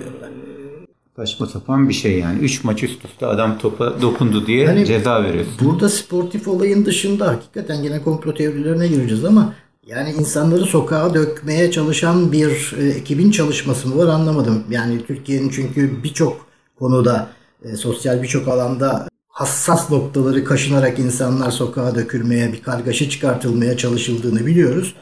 Saçma 1.16 1.46
sapan 1.46 1.90
bir 1.90 1.94
şey 1.94 2.20
yani. 2.20 2.40
Üç 2.40 2.64
maç 2.64 2.84
üst 2.84 3.06
üste 3.06 3.26
adam 3.26 3.58
topa 3.58 4.02
dokundu 4.02 4.48
diye 4.48 4.68
hani 4.68 4.86
ceza 4.86 5.24
veriyorsun. 5.24 5.54
Burada 5.62 5.90
sportif 5.90 6.48
olayın 6.48 6.86
dışında 6.86 7.28
hakikaten 7.28 7.84
yine 7.84 8.02
komplo 8.02 8.34
teorilerine 8.34 8.88
gireceğiz 8.88 9.26
ama 9.26 9.54
yani 9.86 10.12
insanları 10.12 10.66
sokağa 10.66 11.14
dökmeye 11.14 11.72
çalışan 11.72 12.32
bir 12.32 12.76
e, 12.80 12.88
ekibin 12.88 13.32
çalışması 13.32 13.88
mı 13.88 13.98
var 13.98 14.08
anlamadım. 14.08 14.64
Yani 14.70 15.06
Türkiye'nin 15.06 15.50
çünkü 15.50 16.04
birçok 16.04 16.48
konuda 16.80 17.30
e, 17.64 17.76
sosyal 17.76 18.24
birçok 18.24 18.48
alanda 18.48 19.08
hassas 19.28 19.92
noktaları 19.92 20.44
kaşınarak 20.44 21.00
insanlar 21.00 21.52
sokağa 21.52 21.96
dökülmeye, 21.96 22.54
bir 22.54 22.62
kargaşa 22.64 23.10
çıkartılmaya 23.10 23.78
çalışıldığını 23.78 24.46
biliyoruz. 24.46 24.96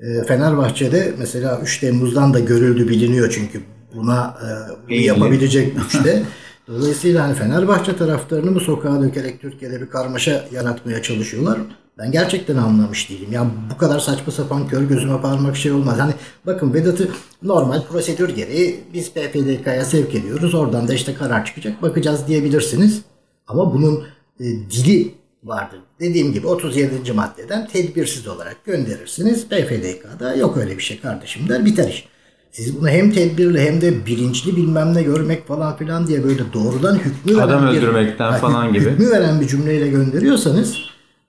E, 0.00 0.24
Fenerbahçe'de 0.24 1.14
mesela 1.18 1.60
3 1.62 1.80
Temmuz'dan 1.80 2.34
da 2.34 2.40
görüldü 2.40 2.88
biliniyor 2.88 3.30
çünkü 3.34 3.60
buna 3.94 4.34
e, 4.42 4.48
bunu 4.88 4.96
yapabilecek 4.96 5.76
güçte. 5.76 6.22
Dolayısıyla 6.68 7.24
hani 7.24 7.34
Fenerbahçe 7.34 7.96
taraftarını 7.96 8.50
mı 8.50 8.60
sokağa 8.60 9.02
dökerek 9.02 9.40
Türkiye'de 9.40 9.80
bir 9.80 9.86
karmaşa 9.86 10.44
yaratmaya 10.52 11.02
çalışıyorlar? 11.02 11.58
Ben 11.98 12.12
gerçekten 12.12 12.56
anlamış 12.56 13.10
değilim. 13.10 13.32
Ya 13.32 13.46
bu 13.74 13.78
kadar 13.78 13.98
saçma 13.98 14.32
sapan 14.32 14.68
kör 14.68 14.82
gözüme 14.82 15.20
parmak 15.20 15.56
şey 15.56 15.72
olmaz. 15.72 15.98
Hani 15.98 16.12
bakın 16.46 16.74
Vedat'ı 16.74 17.08
normal 17.42 17.82
prosedür 17.82 18.28
gereği 18.28 18.80
biz 18.92 19.10
PPDK'ya 19.12 19.84
sevk 19.84 20.14
ediyoruz. 20.14 20.54
Oradan 20.54 20.88
da 20.88 20.94
işte 20.94 21.14
karar 21.14 21.44
çıkacak 21.44 21.82
bakacağız 21.82 22.26
diyebilirsiniz. 22.28 23.02
Ama 23.46 23.74
bunun 23.74 24.04
e, 24.40 24.44
dili 24.44 25.14
vardır. 25.46 25.80
Dediğim 26.00 26.32
gibi 26.32 26.46
37. 26.46 27.12
maddeden 27.12 27.68
tedbirsiz 27.68 28.28
olarak 28.28 28.64
gönderirsiniz. 28.64 29.48
PFDK'da 29.48 30.34
yok 30.34 30.56
öyle 30.56 30.78
bir 30.78 30.82
şey 30.82 31.00
kardeşim 31.00 31.48
der 31.48 31.64
biter 31.64 31.88
iş. 31.88 32.08
Siz 32.50 32.80
bunu 32.80 32.88
hem 32.88 33.12
tedbirli 33.12 33.60
hem 33.60 33.80
de 33.80 34.06
bilinçli 34.06 34.56
bilmem 34.56 34.94
ne 34.94 35.02
görmek 35.02 35.48
falan 35.48 35.76
filan 35.76 36.06
diye 36.06 36.24
böyle 36.24 36.52
doğrudan 36.52 36.94
hükmü 36.94 37.40
Adam 37.40 37.66
veren 37.66 37.76
öldürmekten 37.76 38.34
bir, 38.34 38.38
falan 38.38 38.72
gibi. 38.72 38.84
Hükmü 38.84 39.10
veren 39.10 39.40
bir 39.40 39.48
cümleyle 39.48 39.88
gönderiyorsanız 39.88 40.76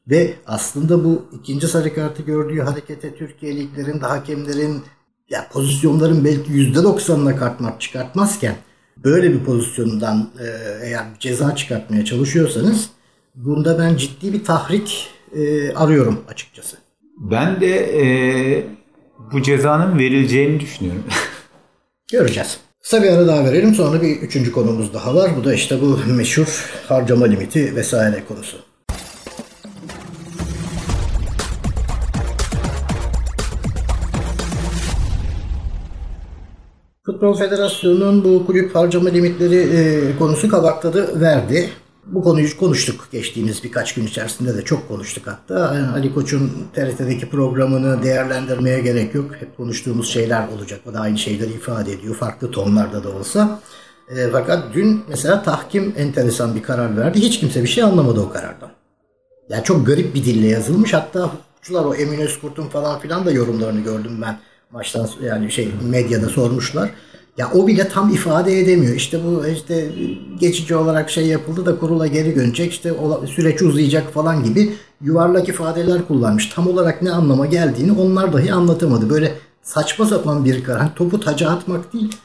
ve 0.07 0.33
aslında 0.45 1.03
bu 1.03 1.25
ikinci 1.41 1.67
sarı 1.67 1.95
kartı 1.95 2.23
gördüğü 2.23 2.61
harekete 2.61 3.15
Türkiye 3.15 3.55
liglerinde 3.55 4.05
hakemlerin 4.05 4.83
ya 5.29 5.47
pozisyonların 5.51 6.25
belki 6.25 6.51
%90'ına 6.51 7.35
kart 7.35 7.59
mart 7.59 7.81
çıkartmazken 7.81 8.55
böyle 9.03 9.33
bir 9.33 9.43
pozisyondan 9.43 10.29
e, 10.39 10.45
eğer 10.85 11.05
ceza 11.19 11.55
çıkartmaya 11.55 12.05
çalışıyorsanız 12.05 12.89
bunda 13.37 13.79
ben 13.79 13.97
ciddi 13.97 14.33
bir 14.33 14.43
tahrik 14.43 15.09
e, 15.35 15.73
arıyorum 15.73 16.23
açıkçası. 16.27 16.77
Ben 17.17 17.61
de 17.61 18.01
e, 18.01 18.63
bu 19.33 19.41
cezanın 19.41 19.99
verileceğini 19.99 20.59
düşünüyorum. 20.59 21.03
Göreceğiz. 22.11 22.59
Kısa 22.81 23.03
bir 23.03 23.09
ara 23.09 23.27
daha 23.27 23.45
verelim 23.45 23.75
sonra 23.75 24.01
bir 24.01 24.21
üçüncü 24.21 24.51
konumuz 24.51 24.93
daha 24.93 25.15
var. 25.15 25.31
Bu 25.37 25.43
da 25.43 25.53
işte 25.53 25.81
bu 25.81 25.99
meşhur 26.07 26.65
harcama 26.87 27.25
limiti 27.25 27.75
vesaire 27.75 28.23
konusu. 28.27 28.57
Futbol 37.05 37.37
Federasyonu'nun 37.37 38.23
bu 38.23 38.45
kulüp 38.45 38.75
harcama 38.75 39.09
limitleri 39.09 39.55
e, 39.55 40.17
konusu 40.19 40.49
kabak 40.49 40.85
verdi. 41.21 41.69
Bu 42.11 42.23
konuyu 42.23 42.57
konuştuk 42.57 43.07
geçtiğimiz 43.11 43.63
birkaç 43.63 43.93
gün 43.93 44.07
içerisinde 44.07 44.57
de 44.57 44.61
çok 44.61 44.87
konuştuk 44.87 45.27
hatta. 45.27 45.75
Yani 45.75 45.87
Ali 45.87 46.13
Koç'un 46.13 46.51
TRT'deki 46.73 47.29
programını 47.29 48.03
değerlendirmeye 48.03 48.79
gerek 48.79 49.15
yok. 49.15 49.31
Hep 49.39 49.57
konuştuğumuz 49.57 50.09
şeyler 50.09 50.47
olacak. 50.47 50.79
O 50.89 50.93
da 50.93 50.99
aynı 50.99 51.17
şeyleri 51.17 51.49
ifade 51.49 51.91
ediyor. 51.91 52.15
Farklı 52.15 52.51
tonlarda 52.51 53.03
da 53.03 53.09
olsa. 53.09 53.59
E, 54.09 54.29
fakat 54.31 54.63
dün 54.73 55.03
mesela 55.09 55.43
tahkim 55.43 55.93
enteresan 55.97 56.55
bir 56.55 56.63
karar 56.63 56.97
verdi. 56.97 57.19
Hiç 57.19 57.39
kimse 57.39 57.63
bir 57.63 57.67
şey 57.67 57.83
anlamadı 57.83 58.21
o 58.21 58.29
karardan. 58.29 58.71
Yani 59.49 59.63
çok 59.63 59.87
garip 59.87 60.15
bir 60.15 60.25
dille 60.25 60.47
yazılmış. 60.47 60.93
Hatta 60.93 61.23
hukukçular 61.23 61.85
o 61.85 61.95
Emin 61.95 62.19
Özkurt'un 62.19 62.67
falan 62.67 62.99
filan 62.99 63.25
da 63.25 63.31
yorumlarını 63.31 63.81
gördüm 63.81 64.21
ben. 64.21 64.39
Maçtan 64.71 65.09
yani 65.21 65.51
şey 65.51 65.71
medyada 65.89 66.29
sormuşlar. 66.29 66.89
Ya 67.37 67.51
o 67.53 67.67
bile 67.67 67.87
tam 67.87 68.13
ifade 68.13 68.59
edemiyor. 68.59 68.95
İşte 68.95 69.19
bu 69.25 69.47
işte 69.47 69.89
geçici 70.39 70.75
olarak 70.75 71.09
şey 71.09 71.27
yapıldı 71.27 71.65
da 71.65 71.79
kurula 71.79 72.07
geri 72.07 72.35
dönecek. 72.35 72.71
İşte 72.71 72.93
süreç 73.35 73.61
uzayacak 73.61 74.13
falan 74.13 74.43
gibi 74.43 74.73
yuvarlak 75.01 75.49
ifadeler 75.49 76.07
kullanmış. 76.07 76.49
Tam 76.49 76.67
olarak 76.67 77.01
ne 77.01 77.11
anlama 77.11 77.45
geldiğini 77.45 77.91
onlar 77.91 78.33
dahi 78.33 78.53
anlatamadı. 78.53 79.09
Böyle 79.09 79.33
saçma 79.61 80.05
sapan 80.05 80.45
bir 80.45 80.63
karar. 80.63 80.79
Hani 80.79 80.93
topu 80.95 81.19
taca 81.19 81.49
atmak 81.49 81.93
değil. 81.93 82.15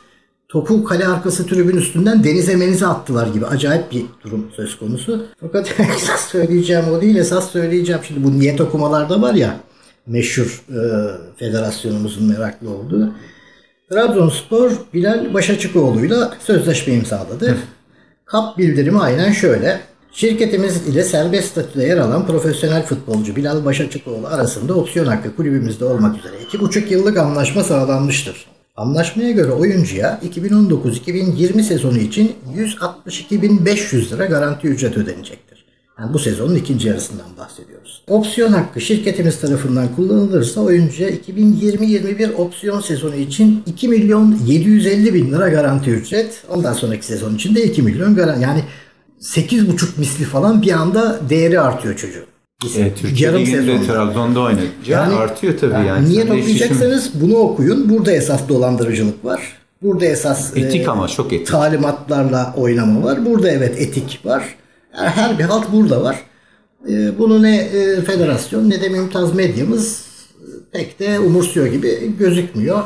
Topu 0.48 0.84
kale 0.84 1.06
arkası 1.06 1.46
tribün 1.46 1.76
üstünden 1.76 2.24
denize 2.24 2.56
menize 2.56 2.86
attılar 2.86 3.26
gibi. 3.26 3.46
Acayip 3.46 3.92
bir 3.92 4.04
durum 4.24 4.46
söz 4.56 4.78
konusu. 4.78 5.26
Fakat 5.40 5.74
esas 5.96 6.20
söyleyeceğim 6.20 6.84
o 6.92 7.00
değil. 7.00 7.16
Esas 7.16 7.50
söyleyeceğim 7.50 8.00
şimdi 8.08 8.24
bu 8.24 8.38
niyet 8.38 8.60
okumalarda 8.60 9.22
var 9.22 9.34
ya 9.34 9.56
meşhur 10.06 10.64
e, 10.68 10.80
federasyonumuzun 11.36 12.28
meraklı 12.28 12.70
olduğu. 12.70 13.12
Trabzonspor 13.92 14.70
Bilal 14.94 15.34
Başaçıkoğlu'yla 15.34 16.34
sözleşme 16.40 16.94
imzaladı. 16.94 17.58
Kap 18.24 18.58
bildirimi 18.58 18.98
aynen 18.98 19.32
şöyle. 19.32 19.80
Şirketimiz 20.12 20.88
ile 20.88 21.04
serbest 21.04 21.48
statüde 21.50 21.84
yer 21.84 21.96
alan 21.96 22.26
profesyonel 22.26 22.82
futbolcu 22.82 23.36
Bilal 23.36 23.64
Başaçıkoğlu 23.64 24.26
arasında 24.26 24.74
opsiyon 24.74 25.06
hakkı 25.06 25.36
kulübümüzde 25.36 25.84
olmak 25.84 26.18
üzere 26.18 26.36
2,5 26.36 26.92
yıllık 26.92 27.18
anlaşma 27.18 27.62
sağlanmıştır. 27.62 28.46
Anlaşmaya 28.76 29.30
göre 29.30 29.52
oyuncuya 29.52 30.20
2019-2020 30.28 31.62
sezonu 31.62 31.98
için 31.98 32.32
162.500 32.56 34.14
lira 34.14 34.26
garanti 34.26 34.68
ücret 34.68 34.96
ödenecektir. 34.96 35.61
Yani 35.98 36.12
bu 36.12 36.18
sezonun 36.18 36.54
ikinci 36.54 36.88
yarısından 36.88 37.26
bahsediyoruz. 37.38 38.02
Opsiyon 38.08 38.52
hakkı 38.52 38.80
şirketimiz 38.80 39.40
tarafından 39.40 39.88
kullanılırsa 39.96 40.60
oyuncuya 40.60 41.10
2020-21 41.10 42.34
opsiyon 42.34 42.80
sezonu 42.80 43.14
için 43.16 43.62
2 43.66 43.88
milyon 43.88 44.36
750 44.46 45.14
bin 45.14 45.32
lira 45.32 45.48
garanti 45.48 45.90
ücret. 45.90 46.44
Ondan 46.50 46.72
sonraki 46.72 47.06
sezon 47.06 47.34
için 47.34 47.54
de 47.54 47.64
2 47.64 47.82
milyon 47.82 48.14
garanti. 48.14 48.42
Yani 48.42 48.64
8,5 49.20 49.98
misli 49.98 50.24
falan 50.24 50.62
bir 50.62 50.72
anda 50.72 51.20
değeri 51.28 51.60
artıyor 51.60 51.96
çocuğun. 51.96 52.24
E, 52.76 52.94
Türkiye 52.94 53.30
yarım 53.30 53.46
sezonda. 53.46 53.86
Trabzon'da 53.86 54.40
oynayınca 54.40 54.70
Yani- 54.86 55.14
artıyor 55.14 55.58
tabii 55.58 55.72
yani. 55.72 55.88
Yani 55.88 56.10
hiç 56.10 56.18
düşün- 56.18 56.40
okuyacaksanız 56.42 57.10
bunu 57.14 57.34
okuyun. 57.36 57.88
Burada 57.90 58.12
esas 58.12 58.48
dolandırıcılık 58.48 59.24
var. 59.24 59.40
Burada 59.82 60.04
esas 60.04 60.56
Etik 60.56 60.82
e, 60.82 60.90
ama 60.90 61.08
çok 61.08 61.32
etik. 61.32 61.46
talimatlarla 61.46 62.54
oynama 62.56 63.02
var. 63.02 63.26
Burada 63.26 63.50
evet 63.50 63.80
etik 63.80 64.20
var. 64.24 64.44
Yani 64.96 65.08
her 65.08 65.38
bir 65.38 65.44
halt 65.44 65.72
burada 65.72 66.02
var. 66.02 66.22
E, 66.88 67.18
bunu 67.18 67.42
ne 67.42 67.56
e, 67.56 68.00
federasyon 68.00 68.70
ne 68.70 68.82
de 68.82 68.88
mümtaz 68.88 69.34
medyamız 69.34 70.06
e, 70.40 70.46
pek 70.72 70.98
de 70.98 71.18
umursuyor 71.18 71.66
gibi 71.66 72.16
gözükmüyor. 72.18 72.82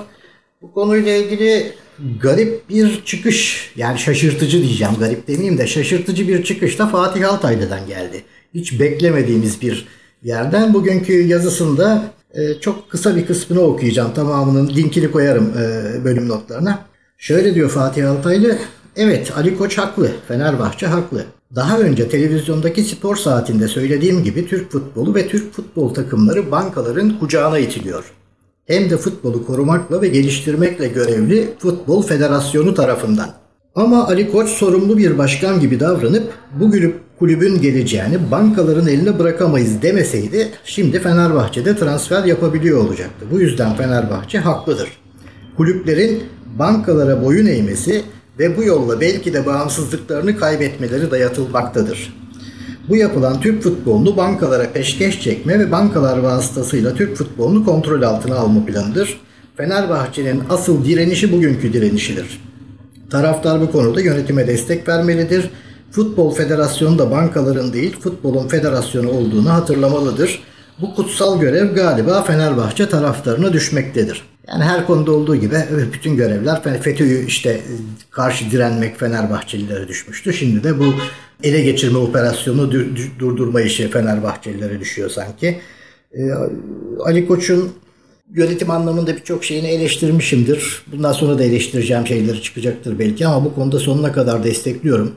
Bu 0.63 0.73
konuyla 0.73 1.17
ilgili 1.17 1.73
garip 2.21 2.69
bir 2.69 3.03
çıkış 3.05 3.71
yani 3.77 3.99
şaşırtıcı 3.99 4.63
diyeceğim 4.63 4.95
garip 5.01 5.29
demeyeyim 5.29 5.59
de 5.59 5.67
şaşırtıcı 5.67 6.29
bir 6.29 6.45
çıkış 6.45 6.79
da 6.79 6.87
Fatih 6.87 7.33
Altaylı'dan 7.33 7.87
geldi. 7.87 8.23
Hiç 8.55 8.81
beklemediğimiz 8.81 9.63
bir 9.63 9.87
yerden 10.23 10.75
bugünkü 10.75 11.13
yazısında 11.13 12.05
e, 12.35 12.55
çok 12.61 12.91
kısa 12.91 13.17
bir 13.17 13.27
kısmını 13.27 13.61
okuyacağım. 13.61 14.15
Tamamının 14.15 14.69
linkini 14.69 15.11
koyarım 15.11 15.55
bölüm 16.05 16.29
notlarına. 16.29 16.87
Şöyle 17.19 17.55
diyor 17.55 17.71
Fatih 17.71 18.11
Altaylı. 18.11 18.59
Evet 18.97 19.33
Ali 19.37 19.59
Koç 19.59 19.79
haklı. 19.79 20.11
Fenerbahçe 20.29 20.87
haklı. 20.87 21.27
Daha 21.55 21.79
önce 21.79 22.09
televizyondaki 22.09 22.83
spor 22.83 23.17
saatinde 23.17 23.69
söylediğim 23.69 24.25
gibi 24.25 24.49
Türk 24.49 24.73
futbolu 24.73 25.15
ve 25.15 25.29
Türk 25.29 25.53
futbol 25.53 25.95
takımları 25.95 26.51
bankaların 26.51 27.19
kucağına 27.19 27.59
itiliyor 27.59 28.13
hem 28.67 28.91
de 28.91 28.97
futbolu 28.97 29.47
korumakla 29.47 30.03
ve 30.03 30.09
geliştirmekle 30.09 30.89
görevli 30.89 31.49
Futbol 31.59 32.03
Federasyonu 32.03 32.75
tarafından. 32.75 33.31
Ama 33.75 34.07
Ali 34.07 34.33
Koç 34.33 34.49
sorumlu 34.49 34.99
bir 34.99 35.19
başkan 35.19 35.61
gibi 35.61 35.81
davranıp 35.81 36.33
bu 36.61 36.71
kulübün 37.19 37.61
geleceğini 37.61 38.31
bankaların 38.31 38.87
eline 38.87 39.19
bırakamayız 39.19 39.83
demeseydi 39.83 40.49
şimdi 40.65 41.01
Fenerbahçe'de 41.01 41.77
transfer 41.77 42.25
yapabiliyor 42.25 42.85
olacaktı. 42.85 43.27
Bu 43.33 43.41
yüzden 43.41 43.77
Fenerbahçe 43.77 44.39
haklıdır. 44.39 44.89
Kulüplerin 45.57 46.23
bankalara 46.59 47.25
boyun 47.25 47.47
eğmesi 47.47 48.03
ve 48.39 48.57
bu 48.57 48.65
yolla 48.65 49.01
belki 49.01 49.35
de 49.35 49.47
bağımsızlıklarını 49.47 50.37
kaybetmeleri 50.37 51.11
dayatılmaktadır. 51.11 52.17
Bu 52.89 52.97
yapılan 52.97 53.41
Türk 53.41 53.63
futbolunu 53.63 54.17
bankalara 54.17 54.73
peşkeş 54.73 55.21
çekme 55.21 55.59
ve 55.59 55.73
bankalar 55.73 56.19
vasıtasıyla 56.19 56.95
Türk 56.95 57.17
futbolunu 57.17 57.65
kontrol 57.65 58.03
altına 58.03 58.37
alma 58.37 58.67
planıdır. 58.67 59.21
Fenerbahçe'nin 59.57 60.43
asıl 60.51 60.85
direnişi 60.85 61.33
bugünkü 61.33 61.73
direnişidir. 61.73 62.41
Taraftar 63.11 63.61
bu 63.61 63.73
konuda 63.73 64.01
yönetime 64.01 64.47
destek 64.47 64.89
vermelidir. 64.89 65.51
Futbol 65.91 66.35
Federasyonu 66.35 66.99
da 66.99 67.11
bankaların 67.11 67.73
değil 67.73 67.97
futbolun 68.01 68.49
federasyonu 68.49 69.11
olduğunu 69.11 69.53
hatırlamalıdır. 69.53 70.43
Bu 70.81 70.95
kutsal 70.95 71.41
görev 71.41 71.75
galiba 71.75 72.23
Fenerbahçe 72.23 72.89
taraftarına 72.89 73.53
düşmektedir. 73.53 74.23
Yani 74.49 74.65
her 74.65 74.87
konuda 74.87 75.13
olduğu 75.13 75.37
gibi 75.37 75.57
bütün 75.93 76.17
görevler 76.17 76.63
FETÖ'yü 76.63 77.27
işte 77.27 77.61
karşı 78.11 78.51
direnmek 78.51 78.99
Fenerbahçelilere 78.99 79.89
düşmüştü. 79.89 80.33
Şimdi 80.33 80.65
de 80.65 80.79
bu 80.79 80.95
ele 81.43 81.63
geçirme 81.63 81.99
operasyonu 81.99 82.73
durdurma 83.19 83.61
işi 83.61 83.89
Fenerbahçelilere 83.91 84.81
düşüyor 84.81 85.11
sanki. 85.11 85.61
Ee, 86.13 86.31
Ali 87.05 87.27
Koç'un 87.27 87.73
yönetim 88.35 88.71
anlamında 88.71 89.17
birçok 89.17 89.45
şeyini 89.45 89.67
eleştirmişimdir. 89.67 90.83
Bundan 90.93 91.13
sonra 91.13 91.39
da 91.39 91.45
eleştireceğim 91.45 92.07
şeyleri 92.07 92.43
çıkacaktır 92.43 92.99
belki 92.99 93.27
ama 93.27 93.45
bu 93.45 93.55
konuda 93.55 93.79
sonuna 93.79 94.13
kadar 94.13 94.45
destekliyorum. 94.45 95.13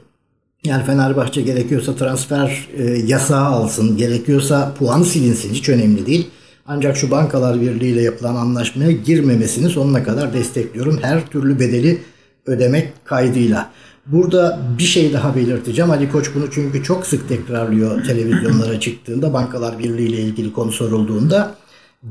Yani 0.63 0.83
Fenerbahçe 0.83 1.41
gerekiyorsa 1.41 1.95
transfer 1.95 2.67
e, 2.77 2.83
yasağı 2.83 3.45
alsın, 3.45 3.97
gerekiyorsa 3.97 4.73
puan 4.79 5.03
silinsin 5.03 5.53
hiç 5.53 5.69
önemli 5.69 6.05
değil. 6.05 6.27
Ancak 6.71 6.97
şu 6.97 7.11
bankalar 7.11 7.61
birliği 7.61 7.91
ile 7.91 8.01
yapılan 8.01 8.35
anlaşmaya 8.35 8.91
girmemesini 8.91 9.69
sonuna 9.69 10.03
kadar 10.03 10.33
destekliyorum. 10.33 10.99
Her 11.01 11.27
türlü 11.27 11.59
bedeli 11.59 12.01
ödemek 12.45 13.05
kaydıyla. 13.05 13.71
Burada 14.05 14.59
bir 14.77 14.83
şey 14.83 15.13
daha 15.13 15.35
belirteceğim. 15.35 15.91
Ali 15.91 16.11
Koç 16.11 16.29
bunu 16.35 16.51
çünkü 16.51 16.83
çok 16.83 17.05
sık 17.07 17.29
tekrarlıyor 17.29 18.03
televizyonlara 18.03 18.79
çıktığında, 18.79 19.33
bankalar 19.33 19.79
birliği 19.79 20.07
ile 20.07 20.21
ilgili 20.21 20.53
konu 20.53 20.71
sorulduğunda. 20.71 21.55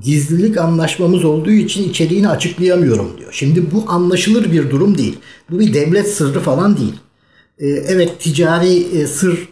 Gizlilik 0.02 0.58
anlaşmamız 0.58 1.24
olduğu 1.24 1.50
için 1.50 1.88
içeriğini 1.88 2.28
açıklayamıyorum 2.28 3.18
diyor. 3.18 3.32
Şimdi 3.32 3.72
bu 3.72 3.84
anlaşılır 3.88 4.52
bir 4.52 4.70
durum 4.70 4.98
değil. 4.98 5.18
Bu 5.50 5.60
bir 5.60 5.74
devlet 5.74 6.08
sırrı 6.08 6.40
falan 6.40 6.76
değil. 6.76 6.94
Ee, 7.58 7.66
evet 7.66 8.20
ticari 8.20 8.76
e, 8.76 9.06
sır 9.06 9.48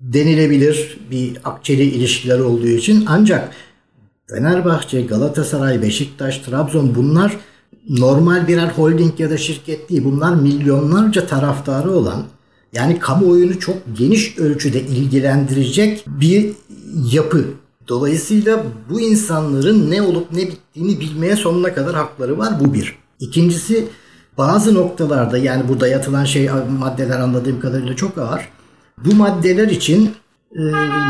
denilebilir 0.00 0.98
bir 1.10 1.32
akçeli 1.44 1.82
ilişkiler 1.82 2.38
olduğu 2.38 2.68
için 2.68 3.04
ancak 3.08 3.50
Fenerbahçe, 4.30 5.02
Galatasaray, 5.02 5.82
Beşiktaş, 5.82 6.38
Trabzon 6.38 6.94
bunlar 6.94 7.36
normal 7.88 8.48
birer 8.48 8.68
holding 8.68 9.20
ya 9.20 9.30
da 9.30 9.36
şirket 9.36 9.90
değil. 9.90 10.04
Bunlar 10.04 10.34
milyonlarca 10.34 11.26
taraftarı 11.26 11.90
olan 11.90 12.22
yani 12.72 12.98
kamuoyunu 12.98 13.58
çok 13.58 13.76
geniş 13.98 14.38
ölçüde 14.38 14.80
ilgilendirecek 14.80 16.04
bir 16.06 16.52
yapı. 17.12 17.44
Dolayısıyla 17.88 18.64
bu 18.90 19.00
insanların 19.00 19.90
ne 19.90 20.02
olup 20.02 20.32
ne 20.32 20.46
bittiğini 20.46 21.00
bilmeye 21.00 21.36
sonuna 21.36 21.74
kadar 21.74 21.94
hakları 21.94 22.38
var. 22.38 22.60
Bu 22.60 22.74
bir. 22.74 22.98
İkincisi 23.20 23.88
bazı 24.38 24.74
noktalarda 24.74 25.38
yani 25.38 25.68
burada 25.68 25.88
yatılan 25.88 26.24
şey 26.24 26.50
maddeler 26.78 27.20
anladığım 27.20 27.60
kadarıyla 27.60 27.96
çok 27.96 28.18
ağır. 28.18 28.48
Bu 29.04 29.14
maddeler 29.14 29.68
için 29.68 30.10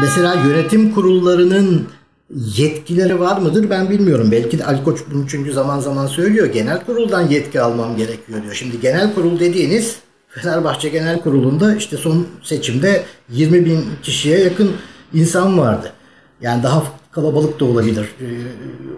mesela 0.02 0.35
yönetim 0.35 0.94
kurullarının 0.94 1.87
yetkileri 2.35 3.21
var 3.21 3.38
mıdır 3.38 3.71
ben 3.71 3.90
bilmiyorum. 3.90 4.29
Belki 4.33 4.59
de 4.59 4.64
Ali 4.64 4.85
Koç 4.85 5.01
bunu 5.12 5.29
çünkü 5.29 5.53
zaman 5.53 5.81
zaman 5.81 6.07
söylüyor. 6.07 6.47
Genel 6.47 6.85
kuruldan 6.85 7.29
yetki 7.29 7.61
almam 7.61 7.97
gerekiyor 7.97 8.43
diyor. 8.43 8.55
Şimdi 8.55 8.81
genel 8.81 9.14
kurul 9.14 9.40
dediğiniz 9.40 9.97
Fenerbahçe 10.29 10.88
Genel 10.88 11.21
Kurulu'nda 11.21 11.75
işte 11.77 11.97
son 11.97 12.27
seçimde 12.43 13.03
20 13.29 13.64
bin 13.64 13.85
kişiye 14.03 14.38
yakın 14.38 14.73
insan 15.14 15.59
vardı. 15.59 15.93
Yani 16.40 16.62
daha 16.62 16.83
kalabalık 17.12 17.61
da 17.61 17.64
olabilir. 17.64 18.09
Ee, 18.21 18.25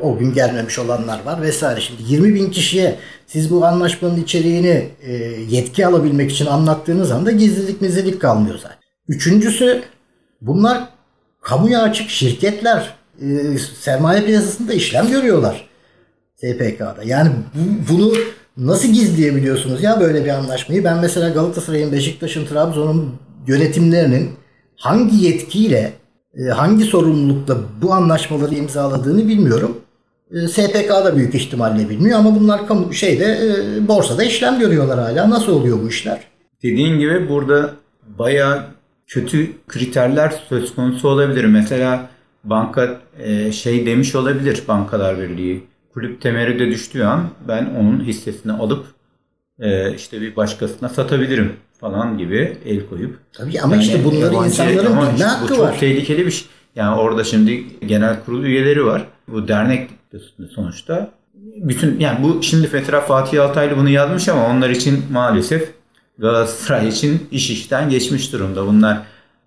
O 0.00 0.18
gün 0.18 0.34
gelmemiş 0.34 0.78
olanlar 0.78 1.24
var 1.24 1.42
vesaire. 1.42 1.80
Şimdi 1.80 2.02
20 2.08 2.34
bin 2.34 2.50
kişiye 2.50 2.98
siz 3.26 3.50
bu 3.50 3.64
anlaşmanın 3.64 4.22
içeriğini 4.22 4.90
e, 5.00 5.12
yetki 5.50 5.86
alabilmek 5.86 6.30
için 6.30 6.46
anlattığınız 6.46 7.10
anda 7.10 7.30
gizlilik 7.30 7.80
mizlilik 7.80 8.20
kalmıyor 8.20 8.58
zaten. 8.58 8.78
Üçüncüsü 9.08 9.82
bunlar 10.40 10.88
kamuya 11.40 11.82
açık 11.82 12.10
şirketler 12.10 12.94
e, 13.22 13.58
sermaye 13.80 14.24
piyasasında 14.24 14.72
işlem 14.72 15.10
görüyorlar. 15.10 15.68
SPK'da. 16.36 16.96
Yani 17.04 17.30
bu- 17.54 17.92
bunu 17.94 18.12
nasıl 18.56 18.88
gizleyebiliyorsunuz 18.88 19.82
ya 19.82 20.00
böyle 20.00 20.24
bir 20.24 20.28
anlaşmayı? 20.30 20.84
Ben 20.84 20.98
mesela 21.00 21.28
Galatasaray'ın, 21.28 21.92
Beşiktaş'ın, 21.92 22.46
Trabzon'un 22.46 23.14
yönetimlerinin 23.46 24.30
hangi 24.76 25.24
yetkiyle, 25.24 25.92
e, 26.34 26.42
hangi 26.50 26.84
sorumlulukla 26.84 27.56
bu 27.82 27.92
anlaşmaları 27.92 28.54
imzaladığını 28.54 29.28
bilmiyorum. 29.28 29.78
E, 30.34 30.48
SPK 30.48 30.88
da 30.90 31.16
büyük 31.16 31.34
ihtimalle 31.34 31.88
bilmiyor 31.90 32.18
ama 32.18 32.40
bunlar 32.40 32.66
kamu 32.68 32.94
şeyde 32.94 33.24
e, 33.24 33.88
borsada 33.88 34.24
işlem 34.24 34.58
görüyorlar 34.60 34.98
hala. 34.98 35.30
Nasıl 35.30 35.52
oluyor 35.52 35.78
bu 35.82 35.88
işler? 35.88 36.20
Dediğin 36.62 36.98
gibi 36.98 37.28
burada 37.28 37.70
bayağı 38.18 38.62
kötü 39.06 39.50
kriterler 39.68 40.34
söz 40.48 40.74
konusu 40.74 41.08
olabilir. 41.08 41.44
Mesela 41.44 42.08
banka 42.44 43.00
e, 43.18 43.52
şey 43.52 43.86
demiş 43.86 44.14
olabilir 44.14 44.62
Bankalar 44.68 45.18
Birliği. 45.18 45.62
Kulüp 45.94 46.20
temerrüde 46.20 46.66
düştüğü 46.70 47.02
an 47.02 47.28
ben 47.48 47.64
onun 47.80 48.00
hissesini 48.04 48.52
alıp 48.52 48.84
e, 49.60 49.94
işte 49.94 50.20
bir 50.20 50.36
başkasına 50.36 50.88
satabilirim 50.88 51.52
falan 51.80 52.18
gibi 52.18 52.58
el 52.66 52.86
koyup. 52.86 53.18
Tabii 53.32 53.60
ama 53.60 53.74
Yani 53.74 53.84
işte 53.84 54.04
bunları 54.04 54.34
yabancı- 54.34 54.44
insanların 54.48 54.86
ama 54.86 55.10
işte 55.12 55.24
hakkı 55.24 55.44
bu 55.44 55.48
çok 55.48 55.58
var. 55.58 55.78
tehlikeli 55.78 56.26
bir 56.26 56.30
şey. 56.30 56.48
Yani 56.76 56.96
orada 57.00 57.24
şimdi 57.24 57.64
genel 57.86 58.24
kurul 58.24 58.44
üyeleri 58.44 58.84
var. 58.86 59.06
Bu 59.28 59.48
dernek 59.48 59.90
sonuçta. 60.54 61.10
Bütün 61.56 62.00
yani 62.00 62.22
bu 62.22 62.42
şimdi 62.42 62.66
Fetra 62.66 63.00
Fatih 63.00 63.42
Altaylı 63.44 63.76
bunu 63.76 63.88
yazmış 63.90 64.28
ama 64.28 64.46
onlar 64.46 64.70
için 64.70 65.04
maalesef 65.12 65.70
Galatasaray 66.18 66.88
için 66.88 67.28
iş 67.30 67.50
işten 67.50 67.90
geçmiş 67.90 68.32
durumda. 68.32 68.66
Bunlar 68.66 68.98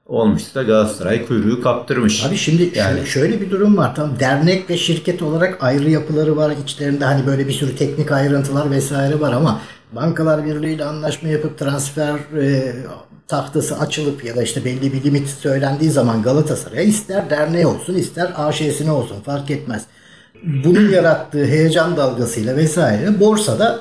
olmuşsa 0.05 0.63
Galatasaray 0.63 1.25
kuyruğu 1.25 1.61
kaptırmış. 1.61 2.25
Abi 2.25 2.37
şimdi 2.37 2.71
Yani- 2.75 2.93
şöyle, 2.95 3.05
şöyle 3.05 3.41
bir 3.41 3.51
durum 3.51 3.77
var. 3.77 3.95
Tam 3.95 4.19
dernek 4.19 4.69
ve 4.69 4.77
şirket 4.77 5.21
olarak 5.21 5.63
ayrı 5.63 5.89
yapıları 5.89 6.37
var. 6.37 6.53
İçlerinde 6.63 7.05
hani 7.05 7.25
böyle 7.25 7.47
bir 7.47 7.53
sürü 7.53 7.75
teknik 7.75 8.11
ayrıntılar 8.11 8.71
vesaire 8.71 9.19
var 9.19 9.33
ama 9.33 9.61
Bankalar 9.91 10.45
Birliği 10.45 10.73
ile 10.73 10.85
anlaşma 10.85 11.29
yapıp 11.29 11.57
transfer 11.59 12.15
e, 12.41 12.73
tahtası 13.27 13.79
açılıp 13.79 14.25
ya 14.25 14.35
da 14.35 14.43
işte 14.43 14.65
belli 14.65 14.93
bir 14.93 15.03
limit 15.03 15.27
söylendiği 15.27 15.91
zaman 15.91 16.21
Galatasaray'a 16.21 16.83
ister 16.83 17.29
derneği 17.29 17.67
olsun 17.67 17.95
ister 17.95 18.33
AŞ'sine 18.35 18.91
olsun 18.91 19.21
fark 19.21 19.51
etmez. 19.51 19.83
Bunun 20.43 20.89
yarattığı 20.93 21.45
heyecan 21.45 21.97
dalgasıyla 21.97 22.55
vesaire 22.55 23.19
borsada 23.19 23.79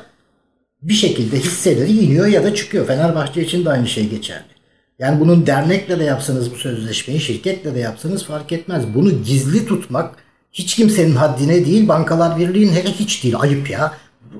bir 0.82 0.94
şekilde 0.94 1.37
hisseleri 1.38 1.92
iniyor 1.92 2.26
ya 2.26 2.44
da 2.44 2.54
çıkıyor. 2.54 2.87
Fenerbahçe 2.87 3.42
için 3.42 3.64
de 3.64 3.70
aynı 3.70 3.87
şey 3.87 4.08
geçerli. 4.08 4.54
Yani 4.98 5.20
bunun 5.20 5.46
dernekle 5.46 5.98
de 5.98 6.04
yapsanız 6.04 6.52
bu 6.52 6.57
sözleşmeyi, 6.57 7.20
şirketle 7.20 7.74
de 7.74 7.78
yapsanız 7.78 8.24
fark 8.24 8.52
etmez. 8.52 8.85
Bunu 8.94 9.11
gizli 9.11 9.66
tutmak 9.66 10.14
hiç 10.52 10.76
kimsenin 10.76 11.14
haddine 11.16 11.66
değil. 11.66 11.88
Bankalar 11.88 12.38
Birliği'nin 12.38 12.72
hele 12.72 12.88
hiç 12.88 13.24
değil. 13.24 13.35
Ayıp 13.38 13.70
ya. 13.70 13.94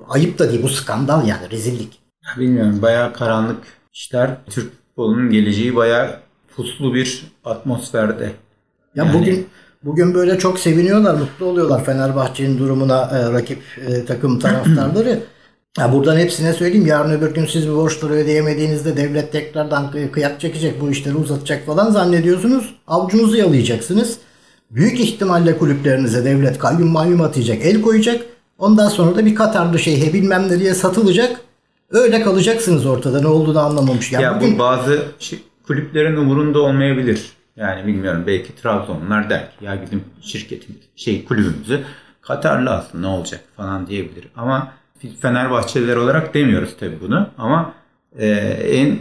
Ayıp 0.09 0.39
da 0.39 0.51
değil. 0.51 0.63
Bu 0.63 0.69
skandal 0.69 1.29
yani 1.29 1.51
rezillik. 1.51 1.99
Bilmiyorum 2.39 2.83
bayağı 2.83 3.13
karanlık 3.13 3.59
işler. 3.93 4.31
Türk 4.51 4.73
futbolunun 4.73 5.31
geleceği 5.31 5.77
bayağı 5.77 6.21
puslu 6.57 6.95
bir 6.95 7.25
atmosferde. 7.45 8.25
Ya 8.25 9.05
Yani- 9.05 9.19
bugün 9.21 9.47
bugün 9.83 10.15
böyle 10.15 10.39
çok 10.39 10.59
seviniyorlar, 10.59 11.15
mutlu 11.15 11.47
oluyorlar 11.47 11.85
Fenerbahçe'nin 11.85 12.59
durumuna 12.59 13.03
e, 13.03 13.33
rakip 13.33 13.63
e, 13.87 14.05
takım 14.05 14.39
taraftarları. 14.39 15.21
Ya 15.79 15.93
buradan 15.93 16.17
hepsine 16.17 16.53
söyleyeyim 16.53 16.87
yarın 16.87 17.11
öbür 17.11 17.35
gün 17.35 17.47
siz 17.47 17.69
bu 17.71 17.77
borçları 17.77 18.13
ödeyemediğinizde 18.13 18.97
devlet 18.97 19.33
tekrardan 19.33 19.85
kı- 19.95 20.11
kıyak 20.11 20.41
çekecek 20.41 20.81
bu 20.81 20.91
işleri 20.91 21.15
uzatacak 21.17 21.67
falan 21.67 21.91
zannediyorsunuz. 21.91 22.75
Avucunuzu 22.87 23.37
yalayacaksınız. 23.37 24.19
Büyük 24.71 25.01
ihtimalle 25.01 25.59
kulüplerinize 25.59 26.25
devlet 26.25 26.59
kayyum 26.59 26.89
mayyum 26.89 27.21
atacak, 27.21 27.59
el 27.65 27.83
koyacak. 27.83 28.23
Ondan 28.59 28.89
sonra 28.89 29.17
da 29.17 29.27
bir 29.27 29.35
Katarlı 29.35 29.79
şeyhe 29.79 30.13
bilmem 30.13 30.49
nereye 30.49 30.75
satılacak. 30.75 31.41
Öyle 31.91 32.23
kalacaksınız 32.23 32.87
ortada 32.87 33.21
ne 33.21 33.27
olduğunu 33.27 33.59
anlamamış. 33.59 34.13
Ya, 34.13 34.21
Ya 34.21 34.37
bugün 34.41 34.55
bu 34.55 34.59
bazı 34.59 35.03
kulüplerin 35.67 36.17
umurunda 36.17 36.59
olmayabilir. 36.63 37.33
Yani 37.57 37.87
bilmiyorum 37.87 38.25
belki 38.27 38.57
Trabzonlar 38.63 39.31
der 39.31 39.41
ki 39.41 39.65
ya 39.65 39.83
bizim 39.83 40.05
şirketimiz 40.23 40.81
şey 40.97 41.25
kulübümüzü 41.25 41.81
Katarlı 42.23 42.71
alsın 42.71 43.03
ne 43.03 43.07
olacak 43.07 43.41
falan 43.57 43.87
diyebilir. 43.87 44.29
Ama 44.37 44.73
Fenerbahçeliler 45.21 45.97
olarak 45.97 46.35
demiyoruz 46.35 46.77
tabii 46.81 47.01
bunu. 47.01 47.29
Ama 47.39 47.75
e, 48.19 48.29
en 48.71 48.99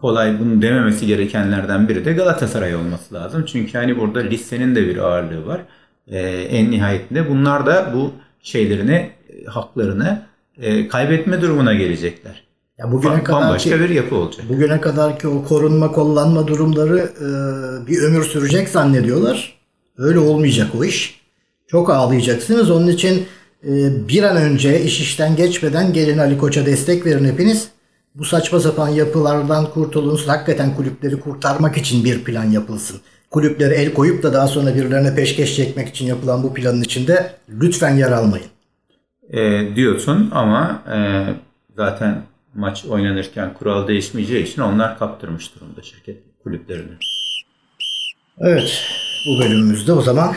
kolay 0.00 0.40
bunu 0.40 0.62
dememesi 0.62 1.06
gerekenlerden 1.06 1.88
biri 1.88 2.04
de 2.04 2.12
Galatasaray 2.12 2.76
olması 2.76 3.14
lazım. 3.14 3.44
Çünkü 3.46 3.78
hani 3.78 3.98
burada 3.98 4.20
listenin 4.20 4.74
de 4.74 4.86
bir 4.86 4.96
ağırlığı 4.96 5.46
var. 5.46 5.60
E, 6.06 6.18
en 6.28 6.70
nihayetinde 6.70 7.30
bunlar 7.30 7.66
da 7.66 7.92
bu 7.94 8.12
şeylerini, 8.42 9.10
haklarını 9.46 10.22
e, 10.58 10.88
kaybetme 10.88 11.42
durumuna 11.42 11.74
gelecekler. 11.74 12.44
ya 12.78 12.92
bugüne 12.92 13.12
Ba- 13.12 13.22
kadar 13.24 13.40
Bambaşka 13.42 13.80
bir 13.80 13.90
yapı 13.90 14.16
olacak. 14.16 14.48
Bugüne 14.48 14.80
kadarki 14.80 15.28
o 15.28 15.44
korunma 15.44 15.92
kollanma 15.92 16.46
durumları 16.46 16.98
e, 16.98 17.26
bir 17.86 18.02
ömür 18.02 18.24
sürecek 18.24 18.68
zannediyorlar. 18.68 19.58
Öyle 19.98 20.18
olmayacak 20.18 20.68
o 20.78 20.84
iş. 20.84 21.22
Çok 21.66 21.90
ağlayacaksınız. 21.90 22.70
Onun 22.70 22.86
için 22.88 23.26
bir 24.08 24.22
an 24.22 24.36
önce 24.36 24.82
iş 24.82 25.00
işten 25.00 25.36
geçmeden 25.36 25.92
gelin 25.92 26.18
Ali 26.18 26.38
Koç'a 26.38 26.66
destek 26.66 27.06
verin 27.06 27.24
hepiniz. 27.24 27.68
Bu 28.14 28.24
saçma 28.24 28.60
sapan 28.60 28.88
yapılardan 28.88 29.70
kurtulun. 29.70 30.20
Hakikaten 30.26 30.76
kulüpleri 30.76 31.20
kurtarmak 31.20 31.76
için 31.76 32.04
bir 32.04 32.24
plan 32.24 32.44
yapılsın. 32.44 33.00
Kulüpleri 33.30 33.74
el 33.74 33.94
koyup 33.94 34.22
da 34.22 34.32
daha 34.32 34.46
sonra 34.46 34.74
birilerine 34.74 35.14
peşkeş 35.14 35.56
çekmek 35.56 35.88
için 35.88 36.06
yapılan 36.06 36.42
bu 36.42 36.54
planın 36.54 36.82
içinde 36.82 37.32
lütfen 37.48 37.96
yer 37.96 38.12
almayın. 38.12 38.46
e, 39.30 39.68
diyorsun 39.76 40.30
ama 40.32 40.82
e, 40.92 40.98
zaten 41.76 42.22
maç 42.54 42.84
oynanırken 42.84 43.54
kural 43.54 43.88
değişmeyeceği 43.88 44.44
için 44.44 44.62
onlar 44.62 44.98
kaptırmış 44.98 45.54
durumda 45.54 45.82
şirket 45.82 46.16
kulüplerini. 46.42 46.92
Evet 48.40 48.82
bu 49.26 49.42
bölümümüzde 49.42 49.92
o 49.92 50.02
zaman 50.02 50.34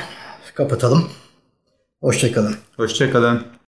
kapatalım. 0.54 1.10
Hoşçakalın. 2.06 2.56
Hoşçakalın. 2.78 3.44